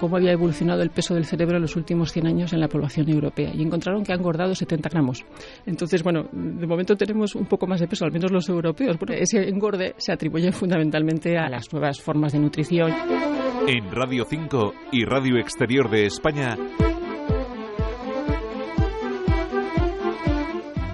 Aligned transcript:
cómo 0.00 0.16
había 0.16 0.32
evolucionado 0.32 0.82
el 0.82 0.90
peso 0.90 1.14
del 1.14 1.24
cerebro 1.24 1.56
en 1.56 1.62
los 1.62 1.76
últimos 1.76 2.12
100 2.12 2.26
años 2.26 2.52
en 2.52 2.60
la 2.60 2.68
población 2.68 3.08
europea 3.08 3.52
y 3.54 3.62
encontraron 3.62 4.04
que 4.04 4.12
ha 4.12 4.16
engordado 4.16 4.54
70 4.54 4.88
gramos. 4.88 5.24
Entonces, 5.64 6.02
bueno, 6.02 6.28
de 6.32 6.66
momento 6.66 6.96
tenemos 6.96 7.34
un 7.34 7.46
poco 7.46 7.66
más 7.66 7.80
de 7.80 7.88
peso, 7.88 8.04
al 8.04 8.12
menos 8.12 8.30
los 8.30 8.48
europeos, 8.48 8.96
porque 8.98 9.20
ese 9.20 9.48
engorde 9.48 9.94
se 9.96 10.12
atribuye 10.12 10.52
fundamentalmente 10.52 11.36
a 11.38 11.48
las 11.48 11.72
nuevas 11.72 12.00
formas 12.00 12.32
de 12.32 12.38
nutrición. 12.38 12.92
En 13.66 13.90
Radio 13.90 14.24
5 14.28 14.74
y 14.92 15.04
Radio 15.04 15.38
Exterior 15.38 15.90
de 15.90 16.06
España, 16.06 16.56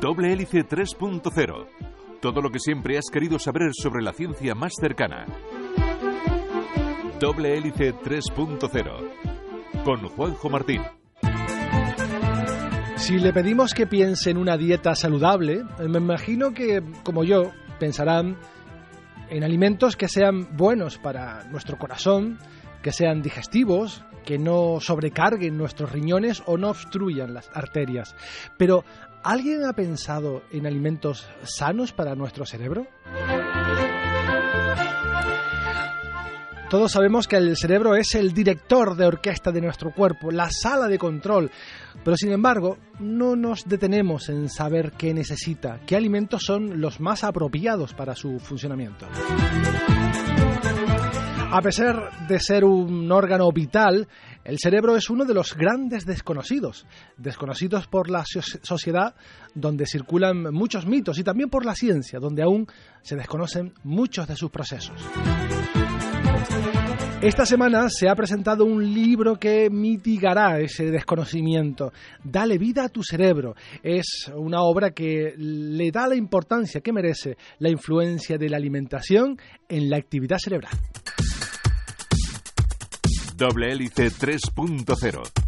Doble 0.01 0.33
Hélice 0.33 0.67
3.0. 0.67 1.67
Todo 2.21 2.41
lo 2.41 2.51
que 2.51 2.59
siempre 2.59 2.99
has 2.99 3.11
querido 3.13 3.39
saber 3.39 3.71
sobre 3.73 4.03
la 4.03 4.13
ciencia 4.13 4.55
más 4.55 4.73
cercana. 4.81 5.27
Doble 7.23 7.57
Hélice 7.57 7.95
3.0. 7.95 9.85
Con 9.85 10.09
Juanjo 10.09 10.51
Martín. 10.51 10.83
Si 12.97 13.17
le 13.17 13.33
pedimos 13.33 13.75
que 13.75 13.87
piense 13.87 14.31
en 14.31 14.39
una 14.39 14.57
dieta 14.57 14.97
saludable, 14.97 15.63
me 15.89 15.99
imagino 15.99 16.53
que, 16.53 16.83
como 17.05 17.23
yo, 17.23 17.53
pensarán 17.79 18.39
en 19.31 19.45
alimentos 19.45 19.95
que 19.97 20.09
sean 20.09 20.57
buenos 20.57 20.99
para 20.99 21.45
nuestro 21.45 21.79
corazón, 21.79 22.41
que 22.83 22.91
sean 22.91 23.23
digestivos, 23.23 24.05
que 24.25 24.39
no 24.39 24.81
sobrecarguen 24.81 25.57
nuestros 25.57 25.93
riñones 25.93 26.43
o 26.47 26.59
no 26.59 26.71
obstruyan 26.71 27.35
las 27.35 27.49
arterias. 27.55 28.17
Pero, 28.59 28.85
¿alguien 29.23 29.65
ha 29.65 29.75
pensado 29.75 30.43
en 30.51 30.67
alimentos 30.67 31.29
sanos 31.45 31.93
para 31.93 32.17
nuestro 32.17 32.47
cerebro? 32.47 32.89
Todos 36.73 36.93
sabemos 36.93 37.29
que 37.29 37.37
el 37.37 37.55
cerebro 37.55 37.97
es 37.97 38.15
el 38.15 38.33
director 38.33 38.97
de 38.97 39.05
orquesta 39.05 39.53
de 39.53 39.61
nuestro 39.61 39.93
cuerpo, 39.93 40.31
la 40.31 40.49
sala 40.51 40.89
de 40.89 40.97
control, 40.97 41.51
pero 42.03 42.17
sin 42.17 42.33
embargo 42.33 42.79
no 42.99 43.37
nos 43.37 43.69
detenemos 43.69 44.31
en 44.31 44.49
saber 44.49 44.93
qué 44.93 45.13
necesita, 45.13 45.81
qué 45.85 45.97
alimentos 45.97 46.45
son 46.45 46.81
los 46.81 46.99
más 46.99 47.25
apropiados 47.25 47.93
para 47.93 48.15
su 48.15 48.39
funcionamiento. 48.39 49.07
A 51.51 51.61
pesar 51.61 52.27
de 52.27 52.41
ser 52.41 52.65
un 52.65 53.13
órgano 53.13 53.53
vital, 53.53 54.09
el 54.43 54.57
cerebro 54.59 54.97
es 54.97 55.11
uno 55.11 55.27
de 55.27 55.35
los 55.35 55.55
grandes 55.55 56.07
desconocidos, 56.07 56.87
desconocidos 57.19 57.87
por 57.87 58.09
la 58.09 58.25
sociedad 58.25 59.15
donde 59.55 59.85
circulan 59.85 60.45
muchos 60.55 60.87
mitos 60.87 61.19
y 61.19 61.23
también 61.23 61.51
por 61.51 61.67
la 61.67 61.75
ciencia, 61.75 62.19
donde 62.19 62.43
aún 62.43 62.67
se 63.03 63.15
desconocen 63.15 63.75
muchos 63.85 64.27
de 64.27 64.37
sus 64.37 64.51
procesos. 64.51 64.97
Esta 67.23 67.47
semana 67.47 67.89
se 67.89 68.09
ha 68.09 68.17
presentado 68.17 68.65
un 68.65 68.93
libro 68.93 69.37
que 69.37 69.71
mitigará 69.71 70.59
ese 70.59 70.91
desconocimiento. 70.91 71.93
Dale 72.25 72.59
vida 72.59 72.87
a 72.87 72.89
tu 72.89 73.05
cerebro. 73.05 73.55
Es 73.81 74.29
una 74.35 74.63
obra 74.63 74.91
que 74.91 75.33
le 75.37 75.93
da 75.93 76.09
la 76.09 76.17
importancia 76.17 76.81
que 76.81 76.93
merece 76.93 77.37
la 77.61 77.69
influencia 77.69 78.39
de 78.39 78.49
la 78.49 78.57
alimentación 78.57 79.39
en 79.69 79.89
la 79.89 79.99
actividad 79.99 80.39
cerebral. 80.39 80.73
Doble 83.37 83.71
hélice 83.71 84.09
3.0 84.09 85.42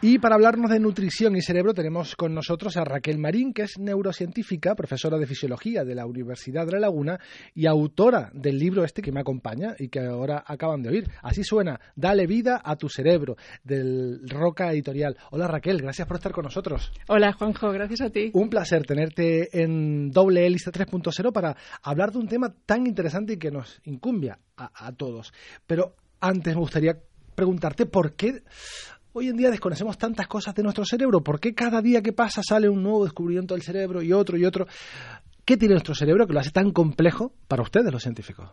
y 0.00 0.20
para 0.20 0.36
hablarnos 0.36 0.70
de 0.70 0.78
nutrición 0.78 1.34
y 1.34 1.42
cerebro 1.42 1.74
tenemos 1.74 2.14
con 2.14 2.32
nosotros 2.32 2.76
a 2.76 2.84
Raquel 2.84 3.18
Marín, 3.18 3.52
que 3.52 3.62
es 3.62 3.78
neurocientífica, 3.80 4.76
profesora 4.76 5.18
de 5.18 5.26
fisiología 5.26 5.84
de 5.84 5.96
la 5.96 6.06
Universidad 6.06 6.66
de 6.66 6.72
La 6.72 6.78
Laguna 6.78 7.18
y 7.52 7.66
autora 7.66 8.30
del 8.32 8.60
libro 8.60 8.84
este 8.84 9.02
que 9.02 9.10
me 9.10 9.20
acompaña 9.20 9.74
y 9.76 9.88
que 9.88 9.98
ahora 9.98 10.44
acaban 10.46 10.82
de 10.82 10.90
oír. 10.90 11.10
Así 11.20 11.42
suena, 11.42 11.80
Dale 11.96 12.28
vida 12.28 12.62
a 12.64 12.76
tu 12.76 12.88
cerebro, 12.88 13.36
del 13.64 14.20
Roca 14.28 14.70
Editorial. 14.70 15.16
Hola 15.32 15.48
Raquel, 15.48 15.82
gracias 15.82 16.06
por 16.06 16.18
estar 16.18 16.30
con 16.30 16.44
nosotros. 16.44 16.92
Hola 17.08 17.32
Juanjo, 17.32 17.72
gracias 17.72 18.02
a 18.02 18.10
ti. 18.10 18.30
Un 18.34 18.50
placer 18.50 18.86
tenerte 18.86 19.60
en 19.60 20.12
Doble 20.12 20.46
Hélice 20.46 20.70
3.0 20.70 21.32
para 21.32 21.56
hablar 21.82 22.12
de 22.12 22.18
un 22.18 22.28
tema 22.28 22.54
tan 22.66 22.86
interesante 22.86 23.32
y 23.32 23.36
que 23.36 23.50
nos 23.50 23.80
incumbia 23.82 24.38
a, 24.56 24.86
a 24.86 24.92
todos. 24.92 25.32
Pero 25.66 25.96
antes 26.20 26.54
me 26.54 26.60
gustaría 26.60 26.96
preguntarte 27.34 27.86
por 27.86 28.14
qué 28.14 28.42
Hoy 29.12 29.28
en 29.28 29.36
día 29.36 29.50
desconocemos 29.50 29.96
tantas 29.96 30.26
cosas 30.26 30.54
de 30.54 30.62
nuestro 30.62 30.84
cerebro. 30.84 31.22
¿Por 31.22 31.40
qué 31.40 31.54
cada 31.54 31.80
día 31.80 32.02
que 32.02 32.12
pasa 32.12 32.42
sale 32.42 32.68
un 32.68 32.82
nuevo 32.82 33.04
descubrimiento 33.04 33.54
del 33.54 33.62
cerebro 33.62 34.02
y 34.02 34.12
otro 34.12 34.36
y 34.36 34.44
otro? 34.44 34.66
¿Qué 35.44 35.56
tiene 35.56 35.74
nuestro 35.74 35.94
cerebro 35.94 36.26
que 36.26 36.34
lo 36.34 36.40
hace 36.40 36.50
tan 36.50 36.72
complejo 36.72 37.32
para 37.48 37.62
ustedes, 37.62 37.90
los 37.90 38.02
científicos? 38.02 38.50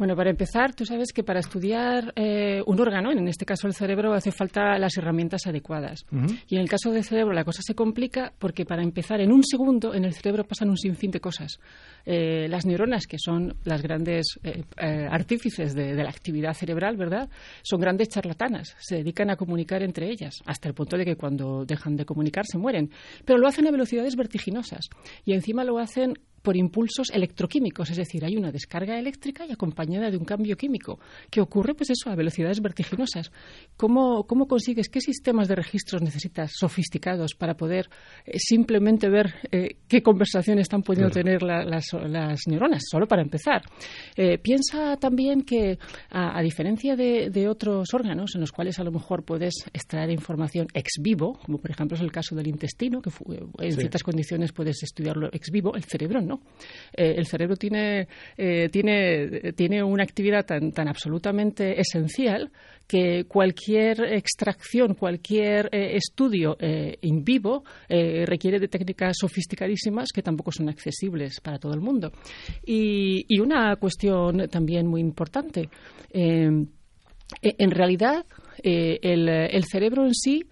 Bueno, 0.00 0.16
para 0.16 0.30
empezar, 0.30 0.74
tú 0.74 0.86
sabes 0.86 1.12
que 1.12 1.22
para 1.22 1.40
estudiar 1.40 2.14
eh, 2.16 2.62
un 2.64 2.80
órgano, 2.80 3.12
en 3.12 3.28
este 3.28 3.44
caso 3.44 3.66
el 3.66 3.74
cerebro, 3.74 4.14
hace 4.14 4.32
falta 4.32 4.78
las 4.78 4.96
herramientas 4.96 5.46
adecuadas. 5.46 6.06
Y 6.48 6.54
en 6.54 6.62
el 6.62 6.70
caso 6.70 6.90
del 6.90 7.04
cerebro 7.04 7.34
la 7.34 7.44
cosa 7.44 7.60
se 7.60 7.74
complica 7.74 8.32
porque 8.38 8.64
para 8.64 8.82
empezar, 8.82 9.20
en 9.20 9.30
un 9.30 9.44
segundo, 9.44 9.92
en 9.92 10.06
el 10.06 10.14
cerebro 10.14 10.44
pasan 10.44 10.70
un 10.70 10.78
sinfín 10.78 11.10
de 11.10 11.20
cosas. 11.20 11.60
Eh, 12.06 12.48
las 12.48 12.64
neuronas, 12.64 13.06
que 13.06 13.18
son 13.18 13.58
las 13.64 13.82
grandes 13.82 14.40
eh, 14.42 14.64
artífices 15.10 15.74
de, 15.74 15.94
de, 15.94 16.02
la 16.02 16.08
actividad 16.08 16.54
cerebral, 16.54 16.96
¿verdad? 16.96 17.28
Son 17.60 17.78
grandes 17.78 18.08
charlatanas. 18.08 18.74
Se 18.78 18.96
dedican 18.96 19.28
a 19.28 19.36
comunicar 19.36 19.82
entre 19.82 20.08
ellas, 20.08 20.40
hasta 20.46 20.66
el 20.66 20.74
punto 20.74 20.96
de 20.96 21.04
que 21.04 21.16
cuando 21.16 21.66
dejan 21.66 21.96
de 21.96 22.06
comunicar 22.06 22.46
se 22.46 22.56
mueren. 22.56 22.90
Pero 23.26 23.38
lo 23.38 23.46
hacen 23.46 23.66
a 23.66 23.70
velocidades 23.70 24.16
vertiginosas. 24.16 24.88
Y 25.26 25.34
encima 25.34 25.62
lo 25.62 25.78
hacen 25.78 26.14
por 26.42 26.56
impulsos 26.56 27.10
electroquímicos, 27.12 27.90
es 27.90 27.96
decir, 27.96 28.24
hay 28.24 28.36
una 28.36 28.50
descarga 28.50 28.98
eléctrica 28.98 29.46
y 29.46 29.52
acompañada 29.52 30.10
de 30.10 30.16
un 30.16 30.24
cambio 30.24 30.56
químico, 30.56 30.98
que 31.30 31.40
ocurre, 31.40 31.74
pues 31.74 31.90
eso, 31.90 32.10
a 32.10 32.14
velocidades 32.14 32.60
vertiginosas. 32.60 33.30
¿Cómo, 33.76 34.24
cómo 34.26 34.46
consigues, 34.46 34.88
qué 34.88 35.00
sistemas 35.00 35.48
de 35.48 35.56
registros 35.56 36.02
necesitas 36.02 36.52
sofisticados 36.54 37.34
para 37.34 37.54
poder 37.54 37.88
eh, 38.24 38.38
simplemente 38.38 39.08
ver 39.08 39.34
eh, 39.50 39.76
qué 39.88 40.02
conversaciones 40.02 40.62
están 40.62 40.82
pudiendo 40.82 41.10
tener 41.10 41.42
las, 41.42 41.92
las, 41.92 42.40
neuronas? 42.46 42.82
Solo 42.90 43.06
para 43.06 43.22
empezar. 43.22 43.62
Eh, 44.16 44.38
piensa 44.38 44.96
también 44.96 45.42
que, 45.42 45.78
a, 46.10 46.40
diferencia 46.42 46.96
de, 46.96 47.30
de, 47.30 47.48
otros 47.48 47.92
órganos 47.92 48.34
en 48.34 48.40
los 48.40 48.52
cuales 48.52 48.78
a 48.78 48.84
lo 48.84 48.92
mejor 48.92 49.24
puedes 49.24 49.54
extraer 49.72 50.10
información 50.10 50.68
ex 50.74 50.92
vivo, 51.00 51.38
como 51.44 51.58
por 51.58 51.70
ejemplo 51.70 51.96
es 51.96 52.02
el 52.02 52.12
caso 52.12 52.34
del 52.34 52.48
intestino, 52.48 53.02
que 53.02 53.10
en 53.58 53.72
ciertas 53.72 54.02
condiciones 54.02 54.52
puedes 54.52 54.82
estudiarlo 54.82 55.28
ex 55.32 55.50
vivo, 55.50 55.74
el 55.74 55.84
cerebro 55.84 56.20
eh, 56.92 57.14
el 57.16 57.26
cerebro 57.26 57.56
tiene, 57.56 58.08
eh, 58.36 58.68
tiene, 58.70 59.52
tiene 59.52 59.82
una 59.82 60.02
actividad 60.02 60.44
tan, 60.44 60.72
tan 60.72 60.88
absolutamente 60.88 61.80
esencial 61.80 62.50
que 62.86 63.24
cualquier 63.24 64.02
extracción, 64.12 64.94
cualquier 64.94 65.68
eh, 65.72 65.96
estudio 65.96 66.56
in 66.60 67.22
vivo 67.22 67.62
requiere 67.88 68.58
de 68.58 68.66
técnicas 68.66 69.16
sofisticadísimas 69.20 70.10
que 70.12 70.22
tampoco 70.22 70.50
son 70.50 70.68
accesibles 70.68 71.40
para 71.40 71.58
todo 71.58 71.72
el 71.72 71.80
mundo. 71.80 72.10
Y, 72.66 73.38
una 73.40 73.76
cuestión 73.76 74.48
también 74.48 74.86
muy 74.86 75.00
importante. 75.00 75.68
en 76.12 77.70
realidad, 77.70 78.26
el, 78.62 79.28
el, 79.28 79.64
cerebro 79.64 80.04
en 80.04 80.14
sí, 80.14 80.44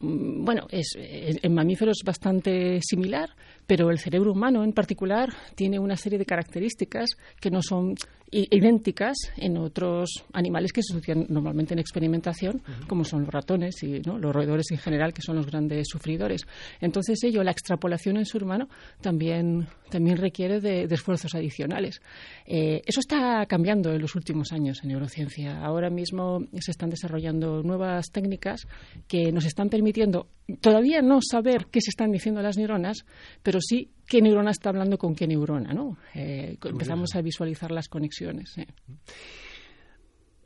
bueno, 0.00 0.66
es, 0.70 0.96
en 0.98 1.54
mamíferos 1.54 2.02
bastante 2.04 2.80
similar, 2.82 3.30
pero 3.70 3.92
el 3.92 4.00
cerebro 4.00 4.32
humano 4.32 4.64
en 4.64 4.72
particular 4.72 5.32
tiene 5.54 5.78
una 5.78 5.96
serie 5.96 6.18
de 6.18 6.26
características 6.26 7.10
que 7.40 7.52
no 7.52 7.62
son 7.62 7.94
idénticas 8.32 9.16
en 9.36 9.58
otros 9.58 10.24
animales 10.32 10.72
que 10.72 10.82
se 10.82 10.96
estudian 10.96 11.26
normalmente 11.28 11.74
en 11.74 11.78
experimentación, 11.78 12.62
como 12.88 13.04
son 13.04 13.22
los 13.22 13.28
ratones 13.28 13.82
y 13.82 14.02
los 14.02 14.32
roedores 14.32 14.70
en 14.72 14.78
general, 14.78 15.12
que 15.12 15.22
son 15.22 15.36
los 15.36 15.46
grandes 15.46 15.86
sufridores. 15.88 16.46
Entonces, 16.80 17.22
ello, 17.24 17.42
la 17.42 17.50
extrapolación 17.52 18.16
en 18.16 18.26
ser 18.26 18.42
humano, 18.42 18.68
también, 19.00 19.68
también 19.88 20.16
requiere 20.16 20.60
de, 20.60 20.84
esfuerzos 20.84 21.34
adicionales. 21.34 22.00
Eh, 22.46 22.82
eso 22.86 23.00
está 23.00 23.46
cambiando 23.46 23.92
en 23.92 24.00
los 24.00 24.14
últimos 24.14 24.52
años 24.52 24.80
en 24.82 24.90
neurociencia. 24.90 25.64
Ahora 25.64 25.90
mismo 25.90 26.40
se 26.60 26.72
están 26.72 26.90
desarrollando 26.90 27.62
nuevas 27.62 28.10
técnicas 28.10 28.66
que 29.08 29.32
nos 29.32 29.44
están 29.44 29.68
permitiendo 29.68 30.26
todavía 30.60 31.02
no 31.02 31.20
saber 31.22 31.66
qué 31.70 31.80
se 31.80 31.90
están 31.90 32.10
diciendo 32.10 32.42
las 32.42 32.56
neuronas, 32.56 33.04
pero 33.42 33.60
sí 33.60 33.90
qué 34.06 34.20
neurona 34.20 34.50
está 34.50 34.70
hablando 34.70 34.98
con 34.98 35.14
qué 35.14 35.26
neurona, 35.26 35.72
¿no? 35.72 35.96
Eh, 36.14 36.58
empezamos 36.64 37.14
a 37.14 37.22
visualizar 37.22 37.70
las 37.70 37.88
conexiones. 37.88 38.54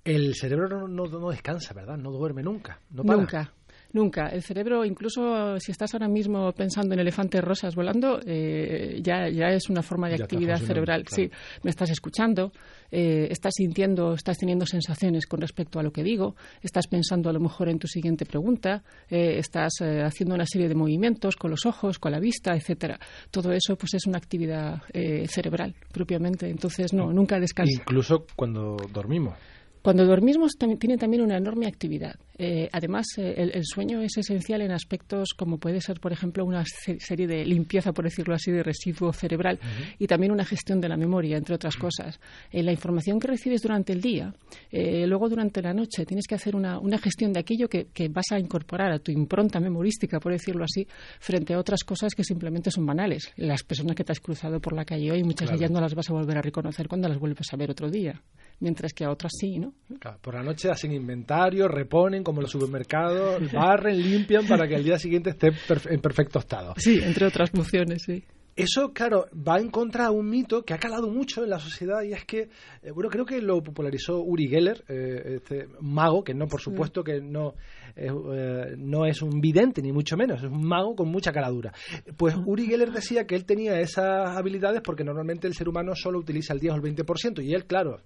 El 0.05 0.35
cerebro 0.35 0.87
no, 0.87 1.31
descansa, 1.31 1.73
¿verdad? 1.73 1.97
No 1.97 2.11
duerme 2.11 2.43
nunca. 2.43 2.81
Nunca. 2.91 3.53
Nunca. 3.95 4.27
El 4.27 4.43
cerebro, 4.43 4.85
incluso 4.85 5.57
si 5.61 5.71
estás 5.71 5.95
ahora 5.95 6.09
mismo 6.09 6.51
pensando 6.51 6.95
en 6.95 7.01
elefantes 7.01 7.41
rosas 7.43 7.77
volando, 7.77 8.19
eh, 8.27 8.99
ya, 9.01 9.29
ya 9.29 9.51
es 9.51 9.71
una 9.71 9.83
forma 9.83 10.09
de 10.09 10.17
actividad 10.17 10.57
cerebral. 10.57 11.05
Sí, 11.07 11.31
me 11.63 11.71
estás 11.71 11.91
escuchando, 11.91 12.51
eh, 12.91 13.29
estás 13.31 13.55
sintiendo, 13.55 14.15
estás 14.15 14.37
teniendo 14.37 14.67
sensaciones 14.67 15.29
con 15.29 15.41
respecto 15.41 15.79
a 15.79 15.85
lo 15.85 15.93
que 15.93 16.03
digo, 16.03 16.35
estás 16.61 16.89
pensando 16.89 17.31
a 17.31 17.33
lo 17.33 17.39
mejor 17.39 17.69
en 17.69 17.79
tu 17.79 17.87
siguiente 17.87 18.27
pregunta, 18.27 18.83
eh, 19.09 19.39
estás 19.39 19.75
haciendo 19.81 20.35
una 20.35 20.45
serie 20.45 20.67
de 20.69 20.75
movimientos 20.75 21.37
con 21.37 21.53
los 21.53 21.65
ojos, 21.65 22.01
con 22.01 22.11
la 22.11 22.19
vista, 22.19 22.57
etcétera. 22.57 22.99
Todo 23.31 23.53
eso, 23.53 23.77
pues, 23.77 23.95
es 23.95 24.09
una 24.09 24.19
actividad 24.19 24.83
cerebral 25.29 25.73
propiamente. 25.93 26.51
Entonces, 26.51 26.93
no, 26.93 27.13
nunca 27.13 27.39
descansa. 27.39 27.81
Incluso 27.81 28.27
cuando 28.35 28.77
dormimos. 28.93 29.35
Cuando 29.83 30.05
dormimos 30.05 30.53
tiene 30.81 30.97
también 30.97 31.23
una 31.23 31.37
enorme 31.37 31.69
actividad. 31.69 32.17
Eh, 32.37 32.69
además, 32.73 33.07
eh, 33.17 33.35
el, 33.37 33.65
sueño 33.65 34.01
es 34.01 34.17
esencial 34.17 34.63
en 34.63 34.73
aspectos 34.73 35.31
como 35.37 35.59
puede 35.59 35.81
ser, 35.81 36.01
por 36.01 36.13
ejemplo, 36.13 36.45
una 36.45 36.65
serie 36.65 37.27
de 37.27 37.45
limpieza, 37.45 37.93
por 37.93 38.05
decirlo 38.05 38.35
así, 38.35 38.51
de 38.51 38.63
residuo 38.63 39.13
cerebral 39.13 39.59
y 39.99 40.07
también 40.07 40.33
una 40.33 40.45
gestión 40.45 40.81
de 40.81 40.89
la 40.89 40.97
memoria, 40.97 41.37
entre 41.37 41.55
otras 41.55 41.77
cosas. 41.77 42.19
Eh, 42.51 42.63
la 42.63 42.73
información 42.73 43.21
que 43.21 43.29
recibes 43.29 43.63
durante 43.63 43.93
el 43.93 44.01
día, 44.01 44.35
luego 44.73 45.29
durante 45.29 45.63
la 45.63 45.73
noche 45.73 46.05
tienes 46.05 46.27
que 46.27 46.35
hacer 46.35 46.57
una, 46.57 46.81
gestión 46.99 47.33
de 47.33 47.41
aquello 47.41 47.69
que, 47.69 47.87
vas 48.11 48.27
a 48.33 48.39
incorporar 48.39 48.93
a 48.93 48.99
tu 48.99 49.11
impronta 49.11 49.61
memorística, 49.61 50.21
por 50.21 50.33
decirlo 50.33 50.65
así, 50.65 50.87
frente 51.21 51.55
a 51.55 51.59
otras 51.59 51.85
cosas 51.85 52.15
que 52.15 52.25
simplemente 52.25 52.71
son 52.71 52.87
banales. 52.87 53.33
Las 53.37 53.63
personas 53.63 53.97
que 53.97 54.05
te 54.05 54.13
has 54.13 54.21
cruzado 54.21 54.61
por 54.61 54.75
la 54.75 54.85
calle 54.85 55.11
hoy, 55.11 55.23
muchas 55.23 55.51
de 55.51 55.57
ellas 55.57 55.71
no 55.71 55.81
las 55.81 55.95
vas 55.95 56.11
a 56.11 56.13
volver 56.13 56.39
a 56.39 56.43
reconocer 56.43 56.89
cuando 56.89 57.09
las 57.09 57.19
vuelves 57.19 57.53
a 57.53 57.57
ver 57.57 57.71
otro 57.71 57.91
día 57.91 58.23
mientras 58.61 58.93
que 58.93 59.05
a 59.05 59.11
otras 59.11 59.33
sí, 59.39 59.59
¿no? 59.59 59.73
por 60.21 60.35
la 60.35 60.43
noche 60.43 60.71
hacen 60.71 60.93
inventario, 60.93 61.69
reponen 61.69 62.24
como 62.25 62.41
los 62.41 62.51
supermercados, 62.51 63.53
barren, 63.53 63.97
limpian 63.97 64.47
para 64.47 64.67
que 64.67 64.75
al 64.75 64.85
día 64.85 64.99
siguiente 64.99 65.31
esté 65.31 65.53
en 65.91 66.01
perfecto 66.01 66.41
estado. 66.41 66.75
Sí, 66.77 66.99
entre 67.03 67.27
otras 67.27 67.51
funciones, 67.51 68.03
sí. 68.03 68.25
Eso, 68.57 68.93
claro, 68.93 69.27
va 69.35 69.59
en 69.59 69.69
contra 69.69 70.05
de 70.05 70.11
un 70.11 70.31
mito 70.31 70.65
que 70.65 70.75
ha 70.75 70.79
calado 70.79 71.09
mucho 71.09 71.43
en 71.43 71.51
la 71.51 71.59
sociedad 71.59 72.03
y 72.03 72.13
es 72.13 72.25
que, 72.25 72.49
eh, 72.83 72.93
bueno, 72.93 73.11
creo 73.11 73.27
que 73.27 73.43
lo 73.43 73.61
popularizó 73.61 74.21
Uri 74.23 74.47
Geller, 74.49 74.85
eh, 74.89 75.37
este 75.37 75.67
mago, 75.81 76.23
que 76.23 76.35
no, 76.35 76.47
por 76.47 76.61
supuesto, 76.61 77.03
que 77.03 77.21
no, 77.21 77.55
eh, 77.97 78.75
no 78.77 79.07
es 79.07 79.23
un 79.23 79.41
vidente, 79.41 79.83
ni 79.83 79.93
mucho 79.93 80.17
menos, 80.17 80.43
es 80.43 80.51
un 80.51 80.67
mago 80.67 80.95
con 80.95 81.09
mucha 81.09 81.33
caladura. 81.33 81.73
Pues 82.17 82.35
Uri 82.45 82.67
Geller 82.67 82.91
decía 82.91 83.27
que 83.27 83.35
él 83.35 83.45
tenía 83.45 83.79
esas 83.81 84.37
habilidades 84.37 84.81
porque 84.83 85.05
normalmente 85.05 85.47
el 85.47 85.55
ser 85.55 85.69
humano 85.69 85.95
solo 85.95 86.19
utiliza 86.19 86.55
el 86.55 86.61
10 86.61 86.75
o 86.75 86.77
el 86.77 86.83
20% 86.83 87.45
y 87.45 87.55
él, 87.55 87.67
claro, 87.67 88.01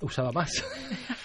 usaba 0.00 0.32
más. 0.32 0.64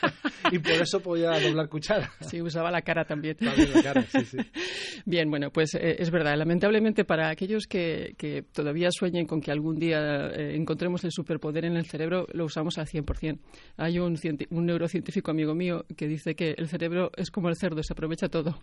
y 0.52 0.60
por 0.60 0.72
eso 0.72 1.00
podía 1.00 1.40
doblar 1.40 1.70
cuchara. 1.70 2.12
Sí, 2.22 2.42
usaba 2.42 2.72
la 2.72 2.82
cara 2.82 3.06
también. 3.06 3.38
Bien, 5.06 5.30
bueno, 5.30 5.52
pues 5.52 5.76
eh, 5.76 5.96
es 6.00 6.12
verdad. 6.12 6.36
Lamentablemente 6.38 7.06
para 7.06 7.30
aquellos 7.30 7.68
que, 7.68 8.16
todavía 8.54 8.90
sueñen 8.92 9.26
con 9.26 9.42
que 9.42 9.52
algún 9.52 9.78
día 9.78 10.30
eh, 10.32 10.56
encontremos 10.56 11.04
el 11.04 11.12
superpoder 11.12 11.66
en 11.66 11.76
el 11.76 11.86
cerebro, 11.86 12.28
lo 12.34 12.46
usamos 12.46 12.78
al 12.78 12.88
100%. 12.88 13.40
Hay 13.78 14.00
un, 14.00 14.18
un 14.50 14.66
neurocientífico 14.66 15.32
amigo 15.32 15.54
mío 15.54 15.86
que 15.96 16.08
dice 16.08 16.36
que 16.36 16.54
el 16.58 16.68
cerebro 16.68 17.12
es 17.16 17.32
como 17.32 17.50
el 17.50 17.56
cerdo, 17.56 17.80
se 17.94 17.96
aprovecha 17.96 18.30
todo. 18.30 18.60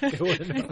Qué 0.10 0.16
bueno. 0.18 0.64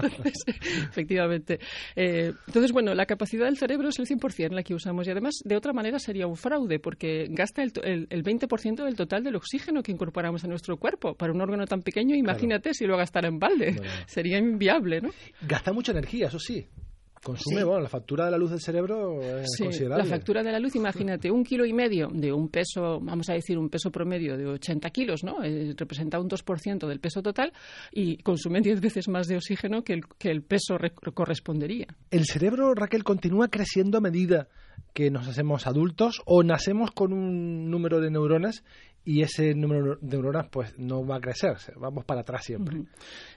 efectivamente. 0.90 1.58
Eh, 1.96 2.32
entonces, 2.46 2.72
bueno, 2.72 2.94
la 2.94 3.06
capacidad 3.06 3.46
del 3.46 3.56
cerebro 3.56 3.88
es 3.88 3.98
el 3.98 4.06
100% 4.06 4.50
la 4.50 4.62
que 4.62 4.74
usamos 4.74 5.06
y 5.06 5.10
además, 5.10 5.34
de 5.44 5.56
otra 5.56 5.72
manera, 5.72 5.98
sería 5.98 6.26
un 6.26 6.36
fraude 6.36 6.78
porque 6.78 7.26
gasta 7.30 7.62
el, 7.62 7.72
el, 7.82 8.06
el 8.10 8.22
20% 8.22 8.84
del 8.84 8.96
total 8.96 9.24
del 9.24 9.36
oxígeno 9.36 9.82
que 9.82 9.92
incorporamos 9.92 10.44
a 10.44 10.48
nuestro 10.48 10.76
cuerpo. 10.76 11.14
Para 11.14 11.32
un 11.32 11.40
órgano 11.40 11.66
tan 11.66 11.82
pequeño, 11.82 12.14
imagínate 12.14 12.74
si 12.74 12.86
lo 12.86 12.96
gastara 12.96 13.28
en 13.28 13.38
balde. 13.38 13.80
Sería 14.06 14.38
inviable, 14.38 15.00
¿no? 15.00 15.10
Gasta 15.42 15.72
mucha 15.72 15.92
energía, 15.92 16.28
eso 16.28 16.38
sí. 16.38 16.66
Consume, 17.22 17.64
bueno, 17.64 17.82
la 17.82 17.88
factura 17.90 18.24
de 18.24 18.30
la 18.30 18.38
luz 18.38 18.50
del 18.50 18.60
cerebro 18.60 19.20
es 19.20 19.50
sí, 19.54 19.64
considerable. 19.64 20.04
La 20.04 20.08
factura 20.08 20.42
de 20.42 20.52
la 20.52 20.58
luz, 20.58 20.74
imagínate, 20.74 21.30
un 21.30 21.44
kilo 21.44 21.66
y 21.66 21.72
medio 21.74 22.08
de 22.08 22.32
un 22.32 22.48
peso, 22.48 22.98
vamos 22.98 23.28
a 23.28 23.34
decir, 23.34 23.58
un 23.58 23.68
peso 23.68 23.90
promedio 23.90 24.38
de 24.38 24.46
80 24.46 24.88
kilos, 24.88 25.22
¿no? 25.22 25.44
Eh, 25.44 25.74
representa 25.76 26.18
un 26.18 26.30
2% 26.30 26.88
del 26.88 26.98
peso 26.98 27.20
total 27.20 27.52
y 27.92 28.16
consume 28.22 28.62
10 28.62 28.80
veces 28.80 29.08
más 29.08 29.26
de 29.26 29.36
oxígeno 29.36 29.84
que 29.84 29.92
el, 29.92 30.06
que 30.18 30.30
el 30.30 30.42
peso 30.42 30.78
correspondería. 31.12 31.88
¿El 32.10 32.24
cerebro, 32.24 32.74
Raquel, 32.74 33.04
continúa 33.04 33.48
creciendo 33.48 33.98
a 33.98 34.00
medida 34.00 34.48
que 34.94 35.10
nos 35.10 35.28
hacemos 35.28 35.66
adultos 35.66 36.22
o 36.24 36.42
nacemos 36.42 36.90
con 36.90 37.12
un 37.12 37.70
número 37.70 38.00
de 38.00 38.10
neuronas 38.10 38.64
y 39.04 39.22
ese 39.22 39.54
número 39.54 39.96
de 39.96 40.16
neuronas 40.16 40.48
pues 40.50 40.78
no 40.78 41.06
va 41.06 41.16
a 41.16 41.20
crecer, 41.20 41.56
vamos 41.76 42.04
para 42.04 42.20
atrás 42.20 42.44
siempre. 42.44 42.82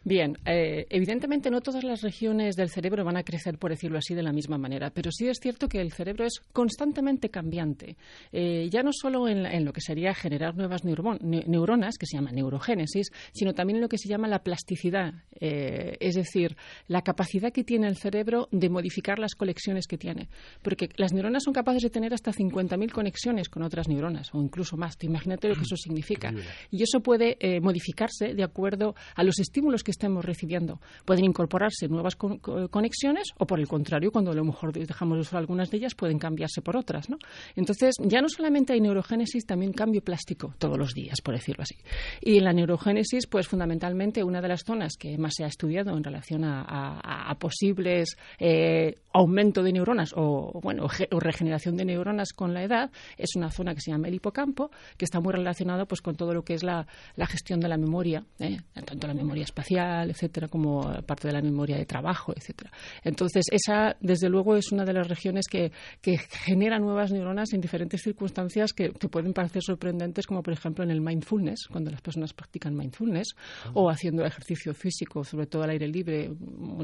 Bien, 0.04 0.38
eh, 0.46 0.86
evidentemente 0.90 1.50
no 1.50 1.62
todas 1.62 1.84
las 1.84 2.02
regiones 2.02 2.56
del 2.56 2.70
cerebro 2.70 3.06
van 3.06 3.18
a 3.18 3.24
crecer, 3.24 3.58
por 3.58 3.72
decirlo 3.72 3.98
así, 3.98 4.14
de 4.14 4.24
la 4.24 4.34
misma 4.34 4.58
manera, 4.58 4.92
pero 4.92 5.12
sí 5.12 5.28
es 5.28 5.38
cierto 5.42 5.70
que 5.70 5.80
el 5.80 5.94
cerebro 5.94 6.26
es 6.26 6.42
constantemente 6.52 7.30
cambiante, 7.30 7.96
eh, 8.32 8.68
ya 8.70 8.84
no 8.84 8.92
solo 8.92 9.28
en, 9.28 9.44
lo 9.64 9.72
que 9.72 9.82
sería 9.82 10.14
generar 10.14 10.56
nuevas 10.56 10.84
neuronas, 10.84 11.98
que 11.98 12.06
se 12.06 12.18
llama 12.18 12.32
neurogénesis, 12.32 13.12
sino 13.34 13.54
también 13.54 13.78
en 13.78 13.82
lo 13.84 13.90
que 13.90 13.98
se 13.98 14.10
llama 14.10 14.28
la 14.28 14.40
plasticidad, 14.40 15.14
eh, 15.40 15.96
es 16.00 16.16
decir, 16.16 16.58
la 16.88 17.02
capacidad 17.02 17.52
que 17.52 17.64
tiene 17.64 17.88
el 17.88 17.96
cerebro 17.96 18.50
de 18.52 18.70
modificar 18.70 19.20
las 19.20 19.36
conexiones 19.36 19.88
que 19.88 19.98
tiene, 19.98 20.30
porque 20.62 20.90
las 20.98 21.14
neuronas 21.14 21.44
son 21.44 21.54
capaces 21.54 21.84
de 21.84 21.90
tener 21.90 22.14
hasta 22.14 22.32
50.000 22.32 22.92
conexiones 22.92 23.48
con 23.48 23.64
otras 23.64 23.88
neuronas, 23.88 24.34
o 24.34 24.42
incluso 24.42 24.76
más. 24.76 24.98
Te 24.98 25.06
imagínate 25.06 25.53
lo 25.54 25.60
que 25.60 25.64
eso 25.64 25.76
significa. 25.76 26.34
Y 26.72 26.84
eso 26.84 27.02
puede 27.02 27.38
eh, 27.40 27.60
modificarse 27.60 28.34
de 28.34 28.44
acuerdo 28.44 28.96
a 29.16 29.24
los 29.24 29.40
estímulos 29.40 29.84
que 29.84 29.92
estemos 29.92 30.26
recibiendo. 30.26 30.80
Pueden 31.06 31.26
incorporarse 31.26 31.88
nuevas 31.88 32.16
conexiones 32.16 33.30
o, 33.38 33.46
por 33.46 33.60
el 33.60 33.68
contrario, 33.68 34.12
cuando 34.12 34.32
a 34.32 34.36
lo 34.36 34.44
mejor 34.44 34.74
dejamos 34.74 35.18
de 35.18 35.22
usar 35.22 35.40
algunas 35.40 35.70
de 35.70 35.78
ellas, 35.78 35.96
pueden 35.96 36.20
cambiarse 36.20 36.62
por 36.62 36.78
otras. 36.78 37.10
¿no? 37.10 37.18
Entonces, 37.56 37.96
ya 38.00 38.22
no 38.22 38.30
solamente 38.30 38.74
hay 38.74 38.82
neurogénesis, 38.82 39.46
también 39.46 39.74
cambio 39.74 40.02
plástico 40.02 40.54
todos 40.58 40.78
los 40.78 40.94
días, 40.94 41.22
por 41.22 41.36
decirlo 41.36 41.64
así. 41.64 41.76
Y 42.22 42.38
en 42.38 42.44
la 42.44 42.54
neurogénesis, 42.54 43.28
pues 43.28 43.48
fundamentalmente 43.48 44.24
una 44.24 44.42
de 44.42 44.48
las 44.48 44.64
zonas 44.64 44.96
que 44.98 45.18
más 45.18 45.34
se 45.36 45.44
ha 45.44 45.48
estudiado 45.48 45.96
en 45.96 46.04
relación 46.04 46.44
a, 46.44 47.36
posibles 47.40 48.16
eh, 48.40 48.96
aumento 49.12 49.64
de 49.64 49.74
neuronas 49.74 50.14
o, 50.16 50.60
bueno, 50.62 50.86
o 50.86 51.20
regeneración 51.20 51.76
de 51.76 51.86
neuronas 51.86 52.32
con 52.34 52.54
la 52.54 52.64
edad 52.64 52.92
es 53.18 53.36
una 53.36 53.50
zona 53.50 53.74
que 53.74 53.82
se 53.82 53.92
llama 53.92 54.08
el 54.08 54.16
hipocampo, 54.16 54.72
que 54.98 55.06
está 55.06 55.20
muy 55.20 55.34
relacionado 55.44 55.86
pues 55.86 56.02
con 56.02 56.16
todo 56.16 56.34
lo 56.34 56.44
que 56.44 56.54
es 56.54 56.64
la, 56.64 56.88
gestión 57.28 57.60
de 57.60 57.68
la 57.68 57.78
memoria, 57.78 58.24
¿eh? 58.40 58.58
tanto 58.86 59.08
la 59.08 59.14
memoria 59.14 59.44
espacial, 59.44 60.10
etcétera, 60.10 60.48
como 60.48 60.82
parte 61.04 61.28
de 61.28 61.34
la 61.34 61.42
memoria 61.42 61.78
de 61.78 61.86
trabajo, 61.86 62.34
etcétera. 62.36 62.72
Entonces, 63.04 63.46
esa, 63.52 63.96
desde 64.00 64.30
luego, 64.30 64.56
es 64.56 64.72
una 64.72 64.86
de 64.86 64.94
las 64.94 65.08
regiones 65.08 65.46
que, 65.48 65.72
que 66.02 66.18
genera 66.18 66.80
nuevas 66.80 67.12
neuronas 67.12 67.54
en 67.54 67.62
diferentes 67.62 68.02
circunstancias 68.02 68.74
que, 68.74 68.92
pueden 68.92 69.34
parecer 69.34 69.62
sorprendentes, 69.62 70.26
como 70.26 70.42
por 70.42 70.54
ejemplo 70.54 70.84
en 70.84 70.90
el 70.90 71.02
mindfulness, 71.02 71.68
cuando 71.70 71.92
las 71.92 72.02
personas 72.02 72.34
practican 72.34 72.76
mindfulness, 72.76 73.36
o 73.74 73.90
haciendo 73.90 74.26
ejercicio 74.26 74.74
físico, 74.74 75.24
sobre 75.24 75.46
todo 75.48 75.64
al 75.64 75.72
aire 75.72 75.88
libre, 75.88 76.32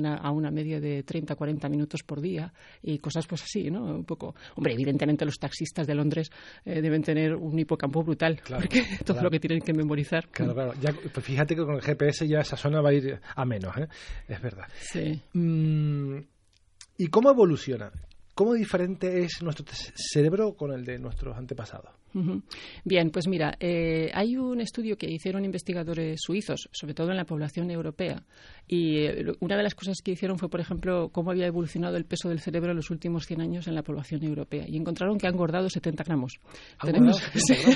a 0.05 0.31
una 0.31 0.51
media 0.51 0.79
de 0.79 1.03
30, 1.03 1.35
40 1.35 1.69
minutos 1.69 2.03
por 2.03 2.21
día, 2.21 2.53
y 2.83 2.99
cosas 2.99 3.25
pues 3.25 3.43
así, 3.43 3.71
¿no? 3.71 3.83
Un 3.83 4.05
poco, 4.05 4.35
hombre, 4.55 4.73
evidentemente 4.73 5.25
los 5.25 5.39
taxistas 5.39 5.87
de 5.87 5.95
Londres 5.95 6.29
eh, 6.65 6.81
deben 6.81 7.01
tener 7.01 7.35
un 7.35 7.57
hipocampo 7.57 8.03
brutal, 8.03 8.39
porque 8.57 8.83
todo 9.05 9.21
lo 9.21 9.29
que 9.29 9.39
tienen 9.39 9.61
que 9.61 9.73
memorizar. 9.73 10.27
Claro, 10.29 10.53
claro. 10.53 10.73
Ya, 10.81 10.93
pues 10.93 11.25
fíjate 11.25 11.55
que 11.55 11.63
con 11.63 11.75
el 11.75 11.81
GPS 11.81 12.27
ya 12.27 12.39
esa 12.39 12.57
zona 12.57 12.81
va 12.81 12.89
a 12.89 12.93
ir 12.93 13.19
a 13.35 13.45
menos, 13.45 13.75
¿eh? 13.77 13.87
Es 14.27 14.41
verdad. 14.41 14.67
Sí. 14.79 15.21
Mm, 15.33 16.17
¿Y 16.97 17.07
cómo 17.07 17.31
evoluciona? 17.31 17.91
¿Cómo 18.35 18.53
diferente 18.53 19.23
es 19.23 19.41
nuestro 19.41 19.65
cerebro 19.95 20.53
con 20.53 20.71
el 20.71 20.85
de 20.85 20.97
nuestros 20.97 21.37
antepasados? 21.37 21.91
Bien, 22.83 23.09
pues 23.11 23.27
mira, 23.27 23.55
eh, 23.59 24.09
hay 24.13 24.37
un 24.37 24.61
estudio 24.61 24.97
que 24.97 25.09
hicieron 25.09 25.45
investigadores 25.45 26.19
suizos, 26.21 26.69
sobre 26.71 26.93
todo 26.93 27.11
en 27.11 27.17
la 27.17 27.25
población 27.25 27.69
europea, 27.71 28.23
y 28.67 28.97
eh, 28.97 29.25
una 29.39 29.57
de 29.57 29.63
las 29.63 29.75
cosas 29.75 29.97
que 30.03 30.11
hicieron 30.11 30.37
fue, 30.37 30.49
por 30.49 30.59
ejemplo, 30.59 31.09
cómo 31.09 31.31
había 31.31 31.47
evolucionado 31.47 31.97
el 31.97 32.05
peso 32.05 32.29
del 32.29 32.39
cerebro 32.39 32.71
en 32.71 32.77
los 32.77 32.89
últimos 32.89 33.25
100 33.25 33.41
años 33.41 33.67
en 33.67 33.75
la 33.75 33.83
población 33.83 34.23
europea, 34.23 34.65
y 34.67 34.77
encontraron 34.77 35.17
que 35.17 35.27
han 35.27 35.33
engordado 35.33 35.69
70 35.69 36.03
gramos. 36.03 36.39
¿Han 36.79 36.91
Tenemos, 36.91 37.21